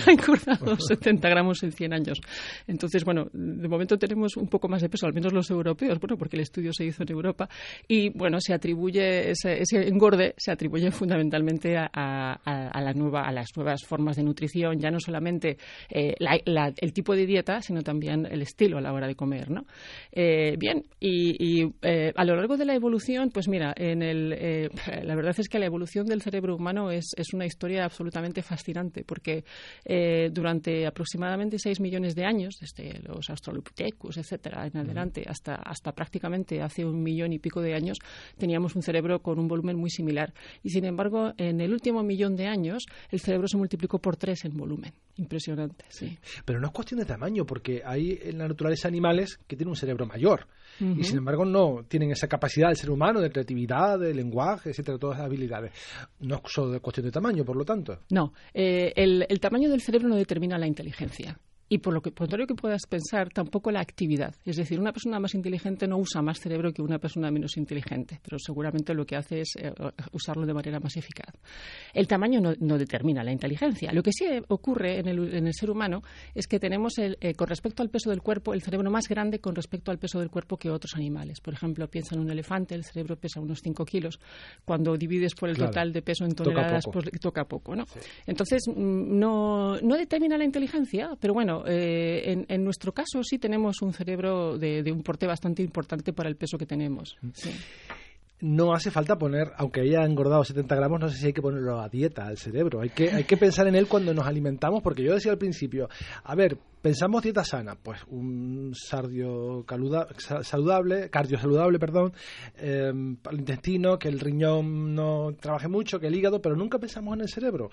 engordado 0.08 0.78
70 0.88 1.30
gramos 1.30 1.62
en 1.64 1.72
100 1.72 1.94
años. 1.94 2.22
Entonces, 2.68 3.04
bueno, 3.04 3.28
de 3.32 3.68
momento 3.68 3.98
tenemos 3.98 4.38
un 4.38 4.48
poco 4.48 4.68
más 4.68 4.82
de 4.82 4.90
peso, 4.90 5.06
al 5.06 5.14
menos 5.14 5.34
los 5.34 5.50
europeos, 5.50 6.00
bueno, 6.00 6.18
porque 6.18 6.38
el 6.38 6.42
estudio 6.42 6.72
se 6.74 6.86
hizo 6.86 7.04
en 7.04 7.12
Europa, 7.12 7.48
y 7.88 8.10
bueno, 8.10 8.40
se 8.40 8.54
atribuye 8.54 9.32
ese, 9.32 9.62
engorde, 9.88 10.34
se 10.38 10.52
atribuye 10.52 10.92
fundamentalmente 10.92 11.78
a, 11.78 11.88
a, 11.94 12.82
la 12.82 12.94
nueva, 12.94 13.28
a 13.28 13.32
las 13.32 13.50
nuevas 13.56 13.84
formas 13.84 14.16
de 14.18 14.23
nutrición, 14.24 14.80
ya 14.80 14.92
no 14.92 15.00
solamente 15.00 15.58
eh, 15.90 16.16
el 16.18 16.94
tipo 16.94 17.16
de 17.16 17.26
dieta, 17.26 17.62
sino 17.62 17.82
también 17.82 18.26
el 18.26 18.42
estilo 18.42 18.78
a 18.78 18.82
la 18.82 18.94
hora 18.94 19.08
de 19.08 19.16
comer, 19.16 19.50
¿no? 19.50 19.66
Eh, 20.12 20.56
bien, 20.58 20.84
y, 21.00 21.64
eh, 21.82 22.12
a 22.16 22.26
lo 22.26 22.36
largo 22.36 22.58
de 22.58 22.66
la 22.66 22.76
evolución, 22.76 23.30
pues 23.30 23.48
mira, 23.48 23.74
en 23.76 24.02
el, 24.02 24.70
la 25.04 25.16
verdad 25.16 25.36
es 25.38 25.48
que 25.48 25.60
la 25.60 25.66
evolución 25.66 26.06
del 26.06 26.22
cerebro 26.22 26.56
humano 26.56 26.92
es, 26.92 27.14
es 27.18 27.34
una 27.34 27.46
historia 27.46 27.86
absolutamente 27.86 28.42
fascinante, 28.42 29.04
porque 29.04 29.44
durante 30.32 30.86
aproximadamente 30.86 31.60
6 31.60 31.80
millones 31.80 32.16
de 32.16 32.26
años, 32.26 32.58
desde 32.60 33.00
los 33.00 33.30
Australopithecus, 33.30 34.18
etcétera, 34.18 34.66
en 34.66 34.78
adelante, 34.78 35.24
hasta, 35.28 35.56
hasta 35.56 35.92
prácticamente 35.92 36.62
hace 36.62 36.86
un 36.86 37.02
millón 37.02 37.34
y 37.34 37.40
pico 37.40 37.62
de 37.62 37.74
años, 37.74 37.98
teníamos 38.38 38.76
un 38.76 38.82
cerebro 38.82 39.22
con 39.22 39.40
un 39.40 39.48
volumen 39.48 39.78
muy 39.78 39.90
similar. 39.90 40.34
Y 40.64 40.70
sin 40.70 40.86
embargo, 40.86 41.34
en 41.38 41.62
el 41.62 41.72
último 41.72 42.04
millón 42.04 42.36
de 42.36 42.48
años, 42.48 42.86
el 43.10 43.20
cerebro 43.20 43.48
se 43.48 43.58
multiplicó 43.58 44.00
por 44.00 44.13
tres 44.16 44.46
en 44.46 44.58
volumen. 44.58 44.94
Impresionante, 45.18 45.86
sí. 45.90 46.18
Pero 46.44 46.60
no 46.60 46.68
es 46.68 46.74
cuestión 46.74 47.00
de 47.00 47.06
tamaño, 47.06 47.46
porque 47.46 47.82
hay 47.86 48.20
en 48.24 48.40
la 48.40 48.48
naturaleza 48.48 48.88
animales 48.88 49.40
que 49.48 49.56
tienen 49.56 49.70
un 49.70 49.76
cerebro 49.76 50.06
mayor 50.06 50.48
y 50.80 51.04
sin 51.04 51.20
embargo 51.20 51.46
no 51.46 51.86
tienen 51.88 52.12
esa 52.12 52.28
capacidad 52.28 52.70
del 52.70 52.78
ser 52.78 52.90
humano 52.90 53.22
de 53.22 53.30
creatividad, 53.30 54.00
de 54.00 54.14
lenguaje, 54.14 54.72
etcétera, 54.72 54.98
todas 54.98 55.18
esas 55.18 55.28
habilidades. 55.28 55.72
No 56.20 56.36
es 56.36 56.42
solo 56.46 56.82
cuestión 56.82 57.06
de 57.06 57.12
tamaño, 57.12 57.46
por 57.46 57.56
lo 57.56 57.64
tanto. 57.64 58.00
No, 58.10 58.34
eh, 58.54 58.92
el, 58.96 59.26
el 59.30 59.40
tamaño 59.40 59.70
del 59.70 59.82
cerebro 59.82 60.08
no 60.08 60.16
determina 60.16 60.58
la 60.58 60.66
inteligencia. 60.66 61.38
Y 61.74 61.80
por 61.80 61.92
lo 61.92 62.02
que 62.02 62.12
contrario 62.12 62.46
que 62.46 62.54
puedas 62.54 62.86
pensar, 62.86 63.30
tampoco 63.30 63.72
la 63.72 63.80
actividad. 63.80 64.36
Es 64.46 64.58
decir, 64.58 64.80
una 64.80 64.94
persona 64.94 65.20
más 65.20 65.34
inteligente 65.34 65.88
no 65.88 65.98
usa 65.98 66.22
más 66.22 66.40
cerebro 66.40 66.72
que 66.72 66.84
una 66.84 67.00
persona 67.00 67.32
menos 67.32 67.58
inteligente, 67.58 68.20
pero 68.24 68.38
seguramente 68.38 68.94
lo 68.94 69.08
que 69.08 69.16
hace 69.16 69.40
es 69.40 69.56
eh, 69.58 69.74
usarlo 70.12 70.46
de 70.46 70.54
manera 70.54 70.80
más 70.80 70.96
eficaz. 70.98 71.34
El 71.92 72.08
tamaño 72.08 72.40
no, 72.40 72.78
determina 72.78 73.24
la 73.24 73.32
inteligencia. 73.32 73.92
Lo 73.92 74.04
que 74.04 74.12
sí 74.12 74.24
ocurre 74.50 75.00
en 75.00 75.08
el, 75.08 75.52
ser 75.56 75.72
humano 75.72 76.04
es 76.36 76.46
que 76.46 76.60
tenemos, 76.60 77.00
el, 77.00 77.18
eh, 77.20 77.34
con 77.34 77.48
respecto 77.48 77.82
al 77.82 77.90
peso 77.90 78.12
del 78.12 78.22
cuerpo, 78.22 78.54
el 78.54 78.62
cerebro 78.62 78.92
más 78.92 79.08
grande 79.08 79.40
con 79.40 79.56
respecto 79.56 79.90
al 79.90 79.98
peso 79.98 80.20
del 80.20 80.30
cuerpo 80.30 80.58
que 80.58 80.70
otros 80.70 80.94
animales. 80.94 81.42
Por 81.42 81.56
ejemplo, 81.56 81.90
piensa 81.90 82.14
en 82.14 82.22
un 82.22 82.30
elefante, 82.30 82.76
el 82.76 82.84
cerebro 82.84 83.16
pesa 83.16 83.40
unos 83.40 83.62
5 83.64 83.84
kilos. 83.84 84.20
Cuando 84.64 84.96
divides 84.96 85.34
por 85.34 85.50
el 85.50 85.58
total 85.58 85.92
de 85.92 86.04
peso 86.04 86.24
en 86.24 86.36
toneladas, 86.36 86.84
toca 86.84 86.92
poco. 86.92 87.10
Pues, 87.10 87.20
toca 87.20 87.46
poco 87.46 87.76
¿no? 87.76 87.86
Entonces, 88.28 88.62
mm, 88.68 89.18
no, 89.18 89.82
no 89.82 89.98
determina 89.98 90.38
la 90.38 90.46
inteligencia, 90.46 91.18
pero 91.20 91.34
bueno, 91.34 91.63
eh, 91.68 92.46
en, 92.48 92.64
nuestro 92.64 92.94
caso 92.94 93.24
sí 93.24 93.38
tenemos 93.38 93.82
un 93.82 93.94
cerebro 93.94 94.58
de, 94.58 94.92
un 94.92 95.04
porte 95.04 95.28
bastante 95.28 95.62
importante 95.62 96.14
para 96.14 96.30
el 96.30 96.36
peso 96.36 96.58
que 96.58 96.66
tenemos. 96.66 97.18
Mm. 97.22 97.30
No 98.44 98.74
hace 98.74 98.92
falta 98.92 99.18
poner, 99.18 99.54
aunque 99.56 99.80
haya 99.80 100.04
engordado 100.04 100.44
70 100.44 100.76
gramos, 100.76 101.00
no 101.00 101.08
sé 101.08 101.18
si 101.18 101.28
hay 101.28 101.34
que 101.34 101.42
ponerlo 101.42 101.80
a 101.80 101.88
dieta 101.88 102.28
al 102.28 102.38
cerebro. 102.38 102.82
Hay 102.82 102.90
que, 102.90 103.10
hay 103.10 103.24
que 103.24 103.38
pensar 103.38 103.68
en 103.68 103.76
él 103.76 103.88
cuando 103.88 104.14
nos 104.14 104.28
alimentamos, 104.28 104.84
porque 104.84 105.02
yo 105.02 105.14
decía 105.14 105.32
al 105.32 105.38
principio, 105.38 105.88
a 106.26 106.36
ver, 106.36 106.58
pensamos 106.82 107.24
dieta 107.24 107.46
sana, 107.46 107.78
pues 107.82 108.02
un 108.10 108.74
sardio 108.76 109.66
saludable, 110.42 111.10
cardio 111.10 111.40
saludable, 111.40 111.80
perdón, 111.80 112.12
para 113.22 113.34
el 113.34 113.40
intestino, 113.40 113.98
que 113.98 114.10
el 114.10 114.20
riñón 114.20 114.94
no 114.94 115.32
trabaje 115.40 115.70
mucho, 115.70 115.98
que 115.98 116.08
el 116.08 116.16
hígado, 116.16 116.42
pero 116.42 116.58
nunca 116.58 116.80
pensamos 116.80 117.16
en 117.16 117.22
el 117.22 117.30
cerebro. 117.30 117.72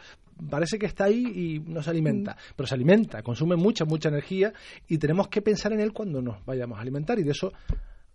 Parece 0.49 0.79
que 0.79 0.87
está 0.87 1.07
ahí 1.07 1.25
y 1.35 1.59
no 1.69 1.83
se 1.83 1.91
alimenta, 1.91 2.35
mm. 2.35 2.53
pero 2.55 2.69
se 2.69 2.77
alimenta, 2.77 3.23
consume 3.25 3.57
mucha, 3.57 3.85
mucha 3.85 4.09
energía 4.09 4.53
y 4.87 4.99
tenemos 4.99 5.27
que 5.27 5.43
pensar 5.43 5.73
en 5.73 5.81
él 5.81 5.93
cuando 5.93 6.23
nos 6.23 6.45
vayamos 6.47 6.79
a 6.79 6.83
alimentar 6.83 7.19
y 7.19 7.25
de 7.25 7.33
eso 7.33 7.53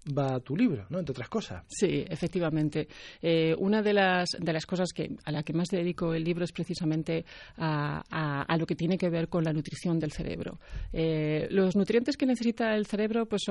va 0.06 0.36
a 0.36 0.40
tu 0.40 0.56
libro, 0.56 0.86
¿no? 0.90 1.00
Entre 1.00 1.12
otras 1.12 1.30
cosas. 1.30 1.64
Sí, 1.68 2.06
efectivamente. 2.08 2.88
Eh, 3.22 3.56
una 3.58 3.82
de 3.82 3.94
las, 3.94 4.30
de 4.40 4.54
las 4.54 4.66
cosas 4.66 4.92
que, 4.94 5.16
a 5.24 5.32
la 5.32 5.44
que 5.44 5.54
más 5.54 5.70
dedico 5.70 6.14
el 6.14 6.24
libro 6.24 6.44
es 6.44 6.52
precisamente 6.52 7.26
a, 7.58 8.44
a, 8.48 8.58
lo 8.58 8.66
que 8.66 8.76
tiene 8.76 8.98
que 8.98 9.10
ver 9.10 9.28
con 9.28 9.44
la 9.44 9.54
nutrición 9.54 10.00
del 10.00 10.12
cerebro. 10.12 10.60
Eh, 10.94 11.48
los 11.50 11.76
nutrientes 11.76 12.18
que 12.18 12.26
necesita 12.26 12.76
el 12.76 12.86
cerebro 12.86 13.26
pues, 13.26 13.44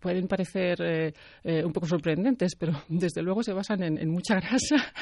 pueden 0.00 0.26
parecer 0.26 1.12
eh, 1.44 1.64
un 1.64 1.72
poco 1.72 1.86
sorprendentes, 1.86 2.54
pero 2.56 2.72
desde 2.88 3.22
luego 3.22 3.42
se 3.42 3.52
basan 3.52 3.82
en, 3.82 4.08
mucha 4.08 4.36
grasa, 4.36 4.92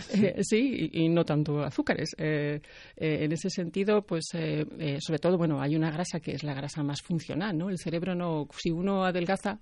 sí, 0.42 0.90
y, 0.92 1.08
no 1.08 1.24
tanto 1.24 1.62
azúcares. 1.62 2.10
en 2.18 3.32
ese 3.32 3.50
sentido, 3.50 4.02
pues 4.02 4.24
sobre 4.30 5.18
todo, 5.18 5.38
bueno, 5.38 5.60
hay 5.60 5.76
una 5.76 5.90
grasa 5.90 6.20
que 6.20 6.32
es 6.32 6.44
la 6.44 6.54
grasa 6.54 6.82
más 6.82 7.00
funcional, 7.02 7.56
¿no? 7.56 7.70
El 7.70 7.78
cerebro 7.78 8.14
no, 8.14 8.46
si 8.56 8.70
uno 8.70 9.04
adelgaza, 9.04 9.58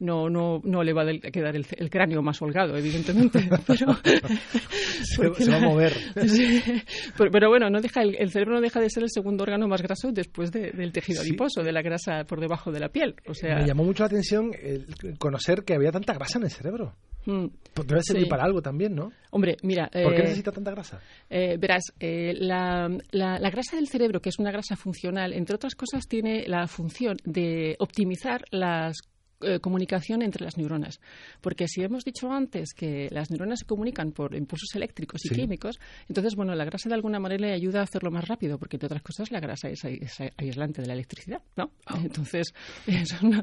no, 0.00 0.28
no, 0.28 0.60
no 0.64 0.82
le 0.82 0.92
va 0.92 1.02
a 1.02 1.30
quedar 1.30 1.56
el, 1.56 1.90
cráneo 1.90 2.22
más 2.22 2.40
holgado, 2.42 2.76
evidentemente. 2.76 3.48
Pero, 3.66 5.34
se, 5.34 5.50
va 5.50 5.56
a 5.56 5.60
mover. 5.60 5.92
pero, 7.16 7.48
bueno, 7.48 7.70
no 7.70 7.80
deja 7.80 8.02
el, 8.02 8.30
cerebro 8.30 8.54
no 8.54 8.60
deja 8.60 8.80
de 8.80 8.90
ser 8.90 9.02
el 9.02 9.10
segundo 9.10 9.42
órgano 9.44 9.68
más 9.68 9.82
graso 9.82 10.10
después 10.12 10.50
del 10.50 10.92
tejido 10.92 11.20
adiposo, 11.20 11.62
de 11.62 11.72
la 11.72 11.82
grasa 11.82 12.24
por 12.24 12.40
debajo 12.40 12.70
de 12.72 12.80
la 12.80 12.88
piel. 12.88 13.14
O 13.26 13.34
sea, 13.34 13.56
Me 13.56 13.66
llamó 13.66 13.84
mucho 13.84 14.02
la 14.02 14.08
atención 14.08 14.52
conocer 15.18 15.64
que 15.64 15.74
había 15.74 15.90
tanta 15.90 16.14
grasa 16.14 16.38
en 16.38 16.44
el 16.44 16.50
cerebro. 16.50 16.94
Mm, 17.26 17.46
pues 17.74 17.88
debe 17.88 18.02
servir 18.02 18.28
para 18.28 18.44
algo 18.44 18.62
también, 18.62 18.94
¿no? 18.94 19.10
Hombre, 19.30 19.56
mira. 19.62 19.88
¿Por 19.92 20.14
qué 20.14 20.20
eh, 20.20 20.24
necesita 20.24 20.52
tanta 20.52 20.70
grasa? 20.70 21.00
Eh, 21.28 21.56
verás, 21.58 21.82
eh, 21.98 22.34
la, 22.38 22.88
la, 23.10 23.50
grasa 23.50 23.76
del 23.76 23.88
cerebro, 23.88 24.20
que 24.20 24.28
es 24.28 24.38
una 24.38 24.52
grasa 24.52 24.76
funcional, 24.76 25.32
entre 25.32 25.56
otras 25.56 25.74
cosas, 25.74 26.06
tiene 26.06 26.46
la 26.46 26.68
función 26.68 27.16
de 27.24 27.74
optimizar 27.80 28.44
las 28.50 28.96
eh, 29.40 29.60
comunicación 29.60 30.22
entre 30.22 30.44
las 30.44 30.56
neuronas. 30.56 31.00
Porque 31.40 31.68
si 31.68 31.82
hemos 31.82 32.04
dicho 32.04 32.30
antes 32.32 32.72
que 32.72 33.08
las 33.10 33.30
neuronas 33.30 33.60
se 33.60 33.66
comunican 33.66 34.12
por 34.12 34.34
impulsos 34.34 34.74
eléctricos 34.74 35.24
y 35.24 35.28
químicos, 35.28 35.78
entonces, 36.08 36.34
bueno, 36.34 36.54
la 36.54 36.64
grasa 36.64 36.88
de 36.88 36.94
alguna 36.94 37.18
manera 37.18 37.46
le 37.46 37.52
ayuda 37.52 37.80
a 37.80 37.82
hacerlo 37.82 38.10
más 38.10 38.26
rápido, 38.26 38.58
porque 38.58 38.76
entre 38.76 38.86
otras 38.86 39.02
cosas 39.02 39.30
la 39.30 39.40
grasa 39.40 39.68
es, 39.68 39.84
aislante 40.36 40.80
de 40.82 40.88
la 40.88 40.94
electricidad, 40.94 41.42
¿no? 41.56 41.72
Ah. 41.86 41.98
Entonces, 42.02 42.54
es 42.86 43.22
una 43.22 43.42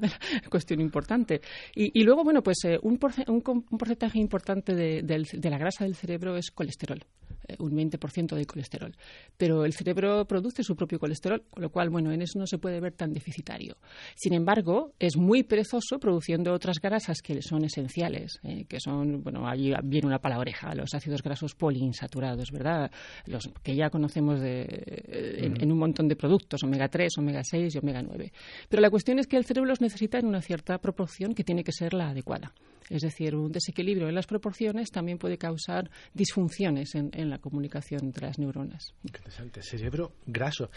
cuestión 0.50 0.82
importante. 0.82 1.42
Y, 1.76 2.04
luego, 2.04 2.24
bueno, 2.24 2.42
pues 2.42 2.58
eh, 2.66 2.80
un, 2.82 2.98
porcentaje 2.98 4.20
importante 4.20 4.74
de, 4.74 5.02
de 5.04 5.50
la 5.50 5.58
grasa 5.58 5.84
del 5.84 5.96
cerebro 5.96 6.36
es 6.38 6.52
colesterol. 6.52 7.06
Eh, 7.48 7.56
un 7.60 7.72
20% 7.72 8.36
de 8.36 8.46
colesterol. 8.46 8.96
Pero 9.38 9.66
el 9.66 9.74
cerebro 9.74 10.26
produce 10.26 10.64
su 10.64 10.76
propio 10.76 11.00
colesterol, 11.00 11.44
con 11.50 11.62
lo 11.62 11.70
cual, 11.70 11.90
bueno, 11.90 12.12
en 12.12 12.22
eso 12.22 12.40
no 12.40 12.48
se 12.48 12.58
puede 12.58 12.80
ver 12.80 12.94
tan 12.94 13.14
deficitario. 13.14 13.78
Sin 14.16 14.34
embargo, 14.34 14.94
es 15.00 15.18
muy 15.18 15.44
perezoso 15.44 16.00
produciendo 16.00 16.54
otras 16.54 16.80
grasas 16.80 17.22
que 17.22 17.42
son 17.42 17.66
esenciales, 17.66 18.40
eh, 18.44 18.66
que 18.66 18.80
son, 18.80 19.24
bueno, 19.24 19.48
allí 19.48 19.74
viene 19.84 20.08
una 20.08 20.20
palabreja, 20.20 20.74
los 20.74 20.94
ácidos 20.94 21.22
grasos 21.22 21.56
poliinsaturados, 21.56 22.52
¿verdad? 22.52 22.92
Los 23.26 23.50
que 23.62 23.76
ya 23.76 23.90
conocemos 23.90 24.40
de, 24.40 24.62
eh, 24.62 25.52
en, 25.60 25.72
un 25.72 25.78
montón 25.78 26.08
de 26.08 26.16
productos, 26.16 26.64
omega 26.64 26.88
3, 26.88 27.18
omega 27.18 27.42
6 27.44 27.76
y 27.76 27.78
omega 27.78 28.02
9. 28.02 28.32
Pero 28.70 28.82
la 28.82 28.90
cuestión 28.90 29.20
es 29.20 29.28
que 29.28 29.38
el 29.38 29.46
cerebro 29.46 29.70
los 29.70 29.82
necesita 29.82 30.18
en 30.20 30.28
una 30.28 30.42
cierta 30.42 30.78
proporción 30.78 31.34
que 31.34 31.44
tiene 31.44 31.64
que 31.64 31.72
ser 31.72 31.94
la 31.94 32.10
adecuada. 32.10 32.54
Es 32.90 33.02
decir, 33.02 33.36
un 33.36 33.52
desequilibrio 33.52 34.08
en 34.08 34.16
las 34.16 34.28
proporciones 34.28 34.92
también 34.92 35.18
puede 35.18 35.38
causar 35.38 35.90
disfunciones 36.14 36.96
en, 36.96 37.30
la 37.30 37.38
comunicación 37.38 38.02
entre 38.06 38.28
las 38.28 38.40
neuronas. 38.40 38.94
interesante. 39.04 39.62
Cerebro 39.62 40.14
graso. 40.26 40.70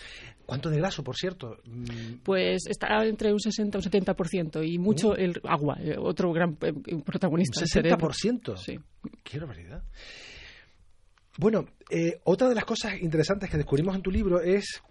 ¿Cuánto 0.44 0.70
de 0.70 0.78
graso, 0.78 1.02
por 1.02 1.16
cierto? 1.16 1.58
Mm. 1.64 2.22
Pues 2.22 2.66
está 2.68 3.04
entre 3.04 3.32
un 3.32 3.40
60 3.40 3.78
y 3.78 3.80
un 3.80 4.04
70% 4.04 4.68
y 4.68 4.78
mucho 4.78 5.10
uh. 5.10 5.14
el 5.14 5.40
agua, 5.44 5.76
eh, 5.80 5.96
otro 5.98 6.32
gran 6.32 6.56
eh, 6.60 6.72
protagonista. 7.04 7.60
¿Un 7.60 7.66
60%? 7.66 8.56
Sí. 8.56 8.78
Qué 9.22 9.38
barbaridad. 9.38 9.82
Bueno, 11.38 11.66
eh, 11.90 12.20
otra 12.24 12.48
de 12.48 12.54
las 12.54 12.64
cosas 12.64 13.00
interesantes 13.00 13.50
que 13.50 13.58
descubrimos 13.58 13.94
en 13.94 14.02
tu 14.02 14.10
libro 14.10 14.40
es 14.40 14.82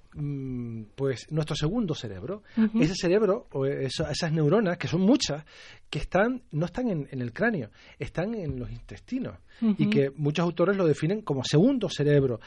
pues 0.95 1.29
nuestro 1.29 1.55
segundo 1.55 1.93
cerebro. 1.93 2.43
Ese 2.79 2.95
cerebro, 2.95 3.47
o 3.51 3.65
esas 3.65 4.31
neuronas, 4.31 4.77
que 4.77 4.87
son 4.87 5.01
muchas, 5.01 5.43
que 5.89 5.99
están, 5.99 6.43
no 6.51 6.65
están 6.65 6.89
en, 6.89 7.07
el 7.11 7.33
cráneo, 7.33 7.69
están 7.99 8.33
en 8.35 8.57
los 8.59 8.71
intestinos. 8.71 9.37
Y 9.61 9.89
que 9.89 10.11
muchos 10.15 10.43
autores 10.43 10.77
lo 10.77 10.85
definen 10.85 11.21
como 11.21 11.43
segundo 11.43 11.89
cerebro. 11.89 12.39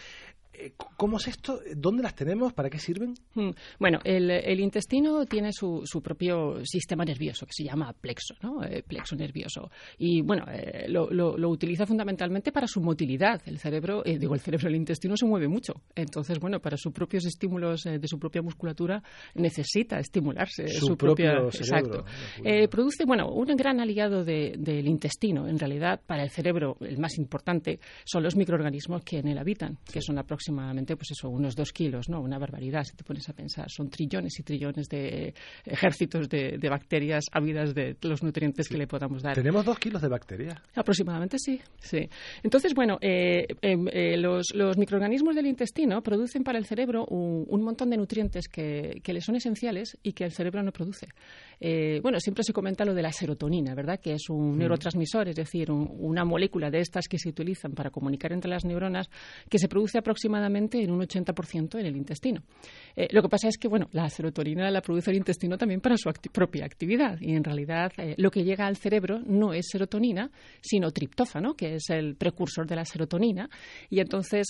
Eh, 0.60 0.72
¿Cómo 0.96 1.18
es 1.18 1.28
esto? 1.28 1.60
¿Dónde 1.76 2.02
las 2.02 2.16
tenemos? 2.16 2.52
¿Para 2.52 2.68
qué 2.68 2.80
sirven? 2.80 3.14
Hmm. 3.34 3.50
Bueno, 3.78 4.00
el, 4.02 4.58
intestino 4.58 5.24
tiene 5.24 5.52
su, 5.52 5.84
propio 6.02 6.64
sistema 6.64 7.04
nervioso 7.04 7.46
que 7.46 7.52
se 7.52 7.62
llama 7.62 7.92
plexo, 7.92 8.34
¿no? 8.42 8.64
Eh, 8.64 8.82
plexo 8.82 9.14
nervioso. 9.14 9.70
Y 9.98 10.22
bueno, 10.22 10.44
eh, 10.50 10.86
lo, 10.88 11.48
utiliza 11.48 11.86
fundamentalmente 11.86 12.50
para 12.50 12.66
su 12.66 12.80
motilidad. 12.80 13.40
El 13.46 13.58
cerebro, 13.58 14.02
digo, 14.02 14.34
el 14.34 14.40
cerebro, 14.40 14.68
el 14.68 14.74
intestino 14.74 15.16
se 15.16 15.26
mueve 15.26 15.46
mucho. 15.46 15.74
Entonces, 15.94 16.40
bueno, 16.40 16.58
para 16.58 16.76
sus 16.76 16.92
propios 16.92 17.24
estímulos 17.24 17.84
de 17.84 18.08
su 18.08 18.18
propia 18.18 18.42
musculatura 18.42 19.02
necesita 19.34 20.00
estimularse. 20.00 20.66
Su, 20.68 20.96
propia. 20.96 21.34
exacto. 21.34 22.04
produce, 22.68 23.04
bueno, 23.04 23.30
un 23.30 23.46
gran 23.56 23.80
aliado 23.80 24.24
del 24.24 24.88
intestino, 24.88 25.46
en 25.46 25.58
realidad, 25.58 26.00
para 26.04 26.24
el 26.24 26.30
cerebro, 26.30 26.76
el 26.80 26.98
más 26.98 27.16
importante, 27.18 27.78
son 28.04 28.24
los 28.24 28.34
microorganismos 28.34 29.02
que 29.04 29.18
en 29.18 29.28
él 29.28 29.38
habitan, 29.38 29.78
que 29.90 30.02
son 30.02 30.18
aproximadamente 30.18 30.47
aproximadamente, 30.48 30.96
pues 30.96 31.10
eso, 31.10 31.28
unos 31.28 31.54
dos 31.54 31.72
kilos, 31.72 32.08
¿no? 32.08 32.20
Una 32.20 32.38
barbaridad, 32.38 32.82
si 32.84 32.96
te 32.96 33.04
pones 33.04 33.28
a 33.28 33.32
pensar. 33.34 33.70
Son 33.70 33.90
trillones 33.90 34.38
y 34.40 34.42
trillones 34.42 34.88
de 34.88 35.34
ejércitos 35.64 36.28
de, 36.28 36.58
bacterias 36.68 37.24
ávidas 37.32 37.74
de 37.74 37.96
los 38.02 38.22
nutrientes 38.22 38.68
que 38.68 38.78
le 38.78 38.86
podamos 38.86 39.22
dar. 39.22 39.34
¿Tenemos 39.34 39.64
dos 39.64 39.78
kilos 39.78 40.00
de 40.00 40.08
bacterias? 40.08 40.58
Aproximadamente 40.74 41.38
sí, 41.38 41.60
sí. 41.78 42.08
Entonces, 42.42 42.74
bueno, 42.74 42.98
eh, 43.00 43.46
em, 43.60 43.86
eh, 43.92 44.16
los, 44.16 44.54
microorganismos 44.76 45.34
del 45.34 45.46
intestino 45.46 46.02
producen 46.02 46.42
para 46.42 46.58
el 46.58 46.64
cerebro 46.64 47.04
un, 47.06 47.62
montón 47.62 47.90
de 47.90 47.96
nutrientes 47.96 48.48
que, 48.48 49.00
que, 49.02 49.12
le 49.12 49.20
son 49.20 49.36
esenciales 49.36 49.98
y 50.02 50.12
que 50.12 50.24
el 50.24 50.32
cerebro 50.32 50.62
no 50.62 50.72
produce. 50.72 51.08
Eh, 51.60 52.00
bueno, 52.02 52.20
siempre 52.20 52.44
se 52.44 52.52
comenta 52.52 52.84
lo 52.84 52.94
de 52.94 53.02
la 53.02 53.12
serotonina, 53.12 53.74
¿verdad? 53.74 53.98
Que 54.00 54.12
es 54.12 54.30
un 54.30 54.56
neurotransmisor, 54.56 55.28
es 55.28 55.36
decir, 55.36 55.70
una 55.70 56.24
molécula 56.24 56.70
de 56.70 56.80
estas 56.80 57.08
que 57.08 57.18
se 57.18 57.28
utilizan 57.28 57.72
para 57.72 57.90
comunicar 57.90 58.32
entre 58.32 58.50
las 58.50 58.64
neuronas 58.64 59.10
que 59.50 59.58
se 59.58 59.68
produce 59.68 59.98
aproximadamente 59.98 60.37
en 60.46 60.90
un 60.90 61.00
80% 61.00 61.78
en 61.78 61.86
el 61.86 61.96
intestino. 61.96 62.42
Eh, 62.96 63.08
lo 63.10 63.22
que 63.22 63.28
pasa 63.28 63.48
es 63.48 63.58
que, 63.58 63.68
bueno, 63.68 63.88
la 63.92 64.08
serotonina 64.08 64.70
la 64.70 64.80
produce 64.80 65.10
el 65.10 65.16
intestino 65.16 65.56
también 65.56 65.80
para 65.80 65.96
su 65.96 66.10
propia 66.32 66.64
actividad 66.64 67.20
y 67.20 67.34
en 67.34 67.44
realidad 67.44 67.92
eh, 67.98 68.14
lo 68.16 68.30
que 68.30 68.44
llega 68.44 68.66
al 68.66 68.76
cerebro 68.76 69.20
no 69.24 69.52
es 69.52 69.66
serotonina, 69.70 70.30
sino 70.60 70.90
triptófano, 70.90 71.54
que 71.54 71.74
es 71.74 71.90
el 71.90 72.16
precursor 72.16 72.66
de 72.66 72.76
la 72.76 72.84
serotonina 72.84 73.48
y 73.90 74.00
entonces, 74.00 74.46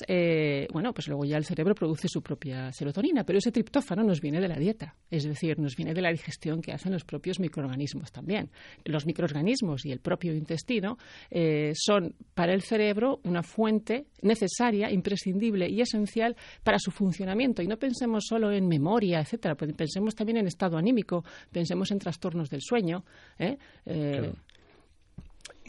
bueno, 0.73 0.93
pues 0.93 1.09
luego 1.09 1.25
ya 1.25 1.37
el 1.37 1.45
cerebro 1.45 1.75
produce 1.75 2.09
su 2.09 2.23
propia 2.23 2.73
serotonina, 2.73 3.25
pero 3.25 3.39
ese 3.39 3.53
triptófano 3.53 4.03
nos 4.03 4.21
viene 4.21 4.41
de 4.41 4.49
la 4.49 4.57
dieta, 4.57 4.95
es 5.11 5.25
decir, 5.25 5.59
nos 5.59 5.77
viene 5.77 5.95
de 5.95 6.03
la 6.03 6.11
digestión 6.11 6.61
que 6.61 6.73
hacen 6.73 6.93
los 6.93 7.05
propios 7.05 7.41
microorganismos 7.41 8.13
también. 8.13 8.51
Los 8.85 9.07
microorganismos 9.07 9.85
y 9.85 9.93
el 9.93 10.01
propio 10.01 10.35
intestino 10.35 10.99
eh, 11.31 11.73
son 11.75 12.15
para 12.35 12.53
el 12.53 12.63
cerebro 12.63 13.21
una 13.25 13.43
fuente 13.43 14.07
necesaria, 14.23 14.91
imprescindible 14.91 15.69
y 15.69 15.78
esencial 15.83 16.37
para 16.63 16.79
su 16.79 16.91
funcionamiento. 16.91 17.63
Y 17.63 17.67
no 17.67 17.77
pensemos 17.77 18.25
solo 18.27 18.53
en 18.53 18.67
memoria, 18.67 19.21
etcétera, 19.21 19.55
pues 19.55 19.73
pensemos 19.75 20.15
también 20.15 20.39
en 20.39 20.47
estado 20.47 20.77
anímico, 20.77 21.25
pensemos 21.51 21.91
en 21.91 21.99
trastornos 21.99 22.51
del 22.51 22.61
sueño. 22.63 23.05
¿eh? 23.39 23.59
Eh, 23.87 24.33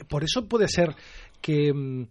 Por 0.08 0.24
eso 0.24 0.48
puede 0.48 0.68
ser 0.68 0.96
que 1.42 1.74
mm, 1.74 2.08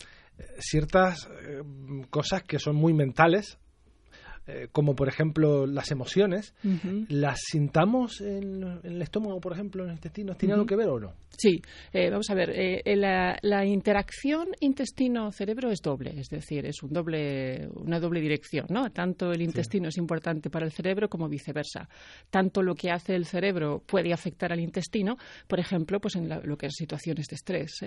ciertas 0.59 1.29
eh, 1.43 1.63
cosas 2.11 2.43
que 2.43 2.59
son 2.59 2.77
muy 2.77 2.93
mentales 2.93 3.59
eh, 4.49 4.69
como 4.73 4.95
por 4.95 5.09
ejemplo 5.09 5.67
las 5.67 5.91
emociones, 5.91 6.55
las 7.11 7.39
sintamos 7.51 8.23
en, 8.23 8.81
el 8.83 9.03
estómago, 9.03 9.41
por 9.41 9.53
ejemplo, 9.53 9.85
en 9.85 9.91
el 9.91 9.97
intestino, 9.97 10.37
¿tiene 10.37 10.55
algo 10.55 10.65
que 10.65 10.75
ver 10.75 10.89
o 10.89 10.99
no? 10.99 11.13
Sí, 11.37 11.61
eh, 11.93 12.09
vamos 12.09 12.31
a 12.31 12.35
ver, 12.35 12.51
eh, 12.55 12.97
la, 12.97 13.67
interacción 13.67 14.49
intestino-cerebro 14.61 15.71
es 15.71 15.83
doble, 15.83 16.19
es 16.19 16.31
decir, 16.31 16.65
es 16.65 16.83
un 16.83 16.95
doble, 16.95 17.69
una 17.75 18.01
doble 18.01 18.23
dirección, 18.23 18.65
¿no? 18.71 18.91
Tanto 18.91 19.33
el 19.33 19.43
intestino 19.43 19.89
es 19.89 19.99
importante 19.99 20.49
para 20.49 20.65
el 20.65 20.73
cerebro 20.73 21.11
como 21.11 21.29
viceversa. 21.29 21.87
Tanto 22.31 22.63
lo 22.63 22.75
que 22.75 22.91
hace 22.91 23.15
el 23.15 23.27
cerebro 23.27 23.83
puede 23.87 24.15
afectar 24.15 24.51
al 24.51 24.61
intestino, 24.61 25.19
por 25.47 25.61
ejemplo, 25.61 26.01
pues 26.01 26.17
en 26.17 26.29
lo 26.29 26.57
que 26.57 26.67
es 26.67 26.75
situaciones 26.75 27.27
de 27.27 27.37
estrés. 27.37 27.85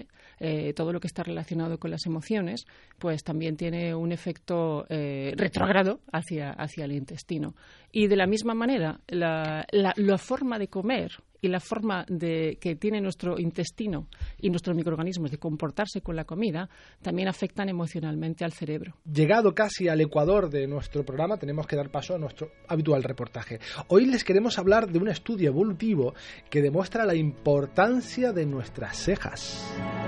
todo 0.76 0.94
lo 0.94 1.00
que 1.00 1.08
está 1.08 1.24
relacionado 1.24 1.80
con 1.80 1.90
las 1.90 2.06
emociones, 2.06 2.66
pues 3.00 3.24
también 3.24 3.58
tiene 3.58 3.96
un 3.96 4.12
efecto 4.12 4.86
retrógrado 4.88 6.02
hacia 6.12 6.51
hacia, 6.58 6.86
el 6.86 6.92
intestino. 6.94 7.56
Y 7.92 8.08
de 8.08 8.16
la 8.16 8.28
misma 8.28 8.54
manera, 8.54 9.00
la, 9.08 9.66
forma 10.18 10.60
de 10.60 10.68
comer 10.68 11.12
y 11.42 11.48
la 11.48 11.60
forma 11.60 12.06
de, 12.08 12.58
que 12.62 12.76
tiene 12.76 13.02
nuestro 13.02 13.40
intestino 13.40 14.08
y 14.40 14.50
nuestros 14.50 14.76
microorganismos 14.76 15.32
de 15.32 15.38
comportarse 15.38 16.02
con 16.02 16.16
la 16.16 16.26
comida 16.26 16.70
también 17.02 17.28
afectan 17.28 17.70
emocionalmente 17.70 18.46
al 18.46 18.54
cerebro. 18.54 18.96
Llegado 19.12 19.56
casi 19.56 19.88
al 19.88 20.02
ecuador 20.02 20.50
de 20.50 20.68
nuestro 20.68 21.04
programa, 21.04 21.38
tenemos 21.38 21.66
que 21.66 21.76
dar 21.76 21.90
paso 21.90 22.14
a 22.16 22.20
nuestro 22.20 22.52
habitual 22.68 23.04
reportaje. 23.04 23.60
Hoy 23.88 24.06
les 24.06 24.24
queremos 24.24 24.60
hablar 24.60 24.92
de 24.92 25.00
un 25.00 25.08
estudio 25.08 25.50
evolutivo 25.50 26.14
que 26.50 26.62
demuestra 26.62 27.06
la 27.06 27.16
importancia 27.16 28.32
de 28.32 28.46
nuestras 28.46 28.98
cejas. 28.98 30.01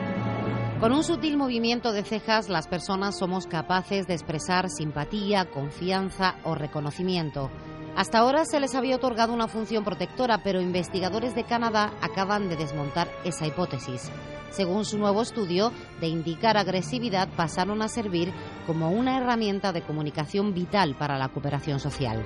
Con 0.83 0.91
un 0.91 1.05
sutil 1.05 1.37
movimiento 1.37 1.93
de 1.93 2.03
cejas, 2.03 2.49
las 2.49 2.67
personas 2.67 3.17
somos 3.17 3.47
capaces 3.47 4.05
de 4.05 4.15
expresar 4.15 4.69
simpatía, 4.69 5.49
confianza 5.49 6.35
o 6.43 6.55
reconocimiento. 6.55 7.49
Hasta 7.95 8.17
ahora 8.17 8.43
se 8.43 8.59
les 8.59 8.75
había 8.75 8.97
otorgado 8.97 9.31
una 9.31 9.47
función 9.47 9.85
protectora, 9.85 10.43
pero 10.43 10.59
investigadores 10.59 11.35
de 11.35 11.45
Canadá 11.45 11.93
acaban 12.01 12.49
de 12.49 12.57
desmontar 12.57 13.07
esa 13.23 13.47
hipótesis. 13.47 14.11
Según 14.49 14.83
su 14.83 14.97
nuevo 14.97 15.21
estudio, 15.21 15.71
de 16.01 16.07
indicar 16.07 16.57
agresividad 16.57 17.29
pasaron 17.29 17.81
a 17.81 17.87
servir 17.87 18.33
como 18.67 18.91
una 18.91 19.17
herramienta 19.17 19.71
de 19.71 19.83
comunicación 19.83 20.53
vital 20.53 20.95
para 20.99 21.17
la 21.17 21.29
cooperación 21.29 21.79
social. 21.79 22.25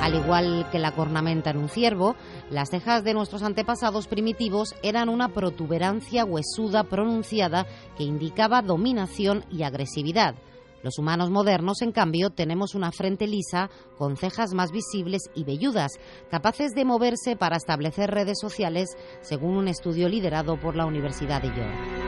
Al 0.00 0.14
igual 0.14 0.66
que 0.72 0.78
la 0.78 0.92
cornamenta 0.92 1.50
en 1.50 1.58
un 1.58 1.68
ciervo, 1.68 2.16
las 2.50 2.70
cejas 2.70 3.04
de 3.04 3.12
nuestros 3.12 3.42
antepasados 3.42 4.08
primitivos 4.08 4.74
eran 4.82 5.10
una 5.10 5.28
protuberancia 5.28 6.24
huesuda 6.24 6.84
pronunciada 6.84 7.66
que 7.98 8.04
indicaba 8.04 8.62
dominación 8.62 9.44
y 9.50 9.62
agresividad. 9.62 10.36
Los 10.82 10.98
humanos 10.98 11.30
modernos, 11.30 11.82
en 11.82 11.92
cambio, 11.92 12.30
tenemos 12.30 12.74
una 12.74 12.92
frente 12.92 13.26
lisa, 13.26 13.68
con 13.98 14.16
cejas 14.16 14.54
más 14.54 14.72
visibles 14.72 15.20
y 15.34 15.44
velludas, 15.44 15.92
capaces 16.30 16.72
de 16.72 16.86
moverse 16.86 17.36
para 17.36 17.56
establecer 17.56 18.10
redes 18.10 18.38
sociales, 18.40 18.96
según 19.20 19.58
un 19.58 19.68
estudio 19.68 20.08
liderado 20.08 20.58
por 20.58 20.76
la 20.76 20.86
Universidad 20.86 21.42
de 21.42 21.48
York. 21.48 21.99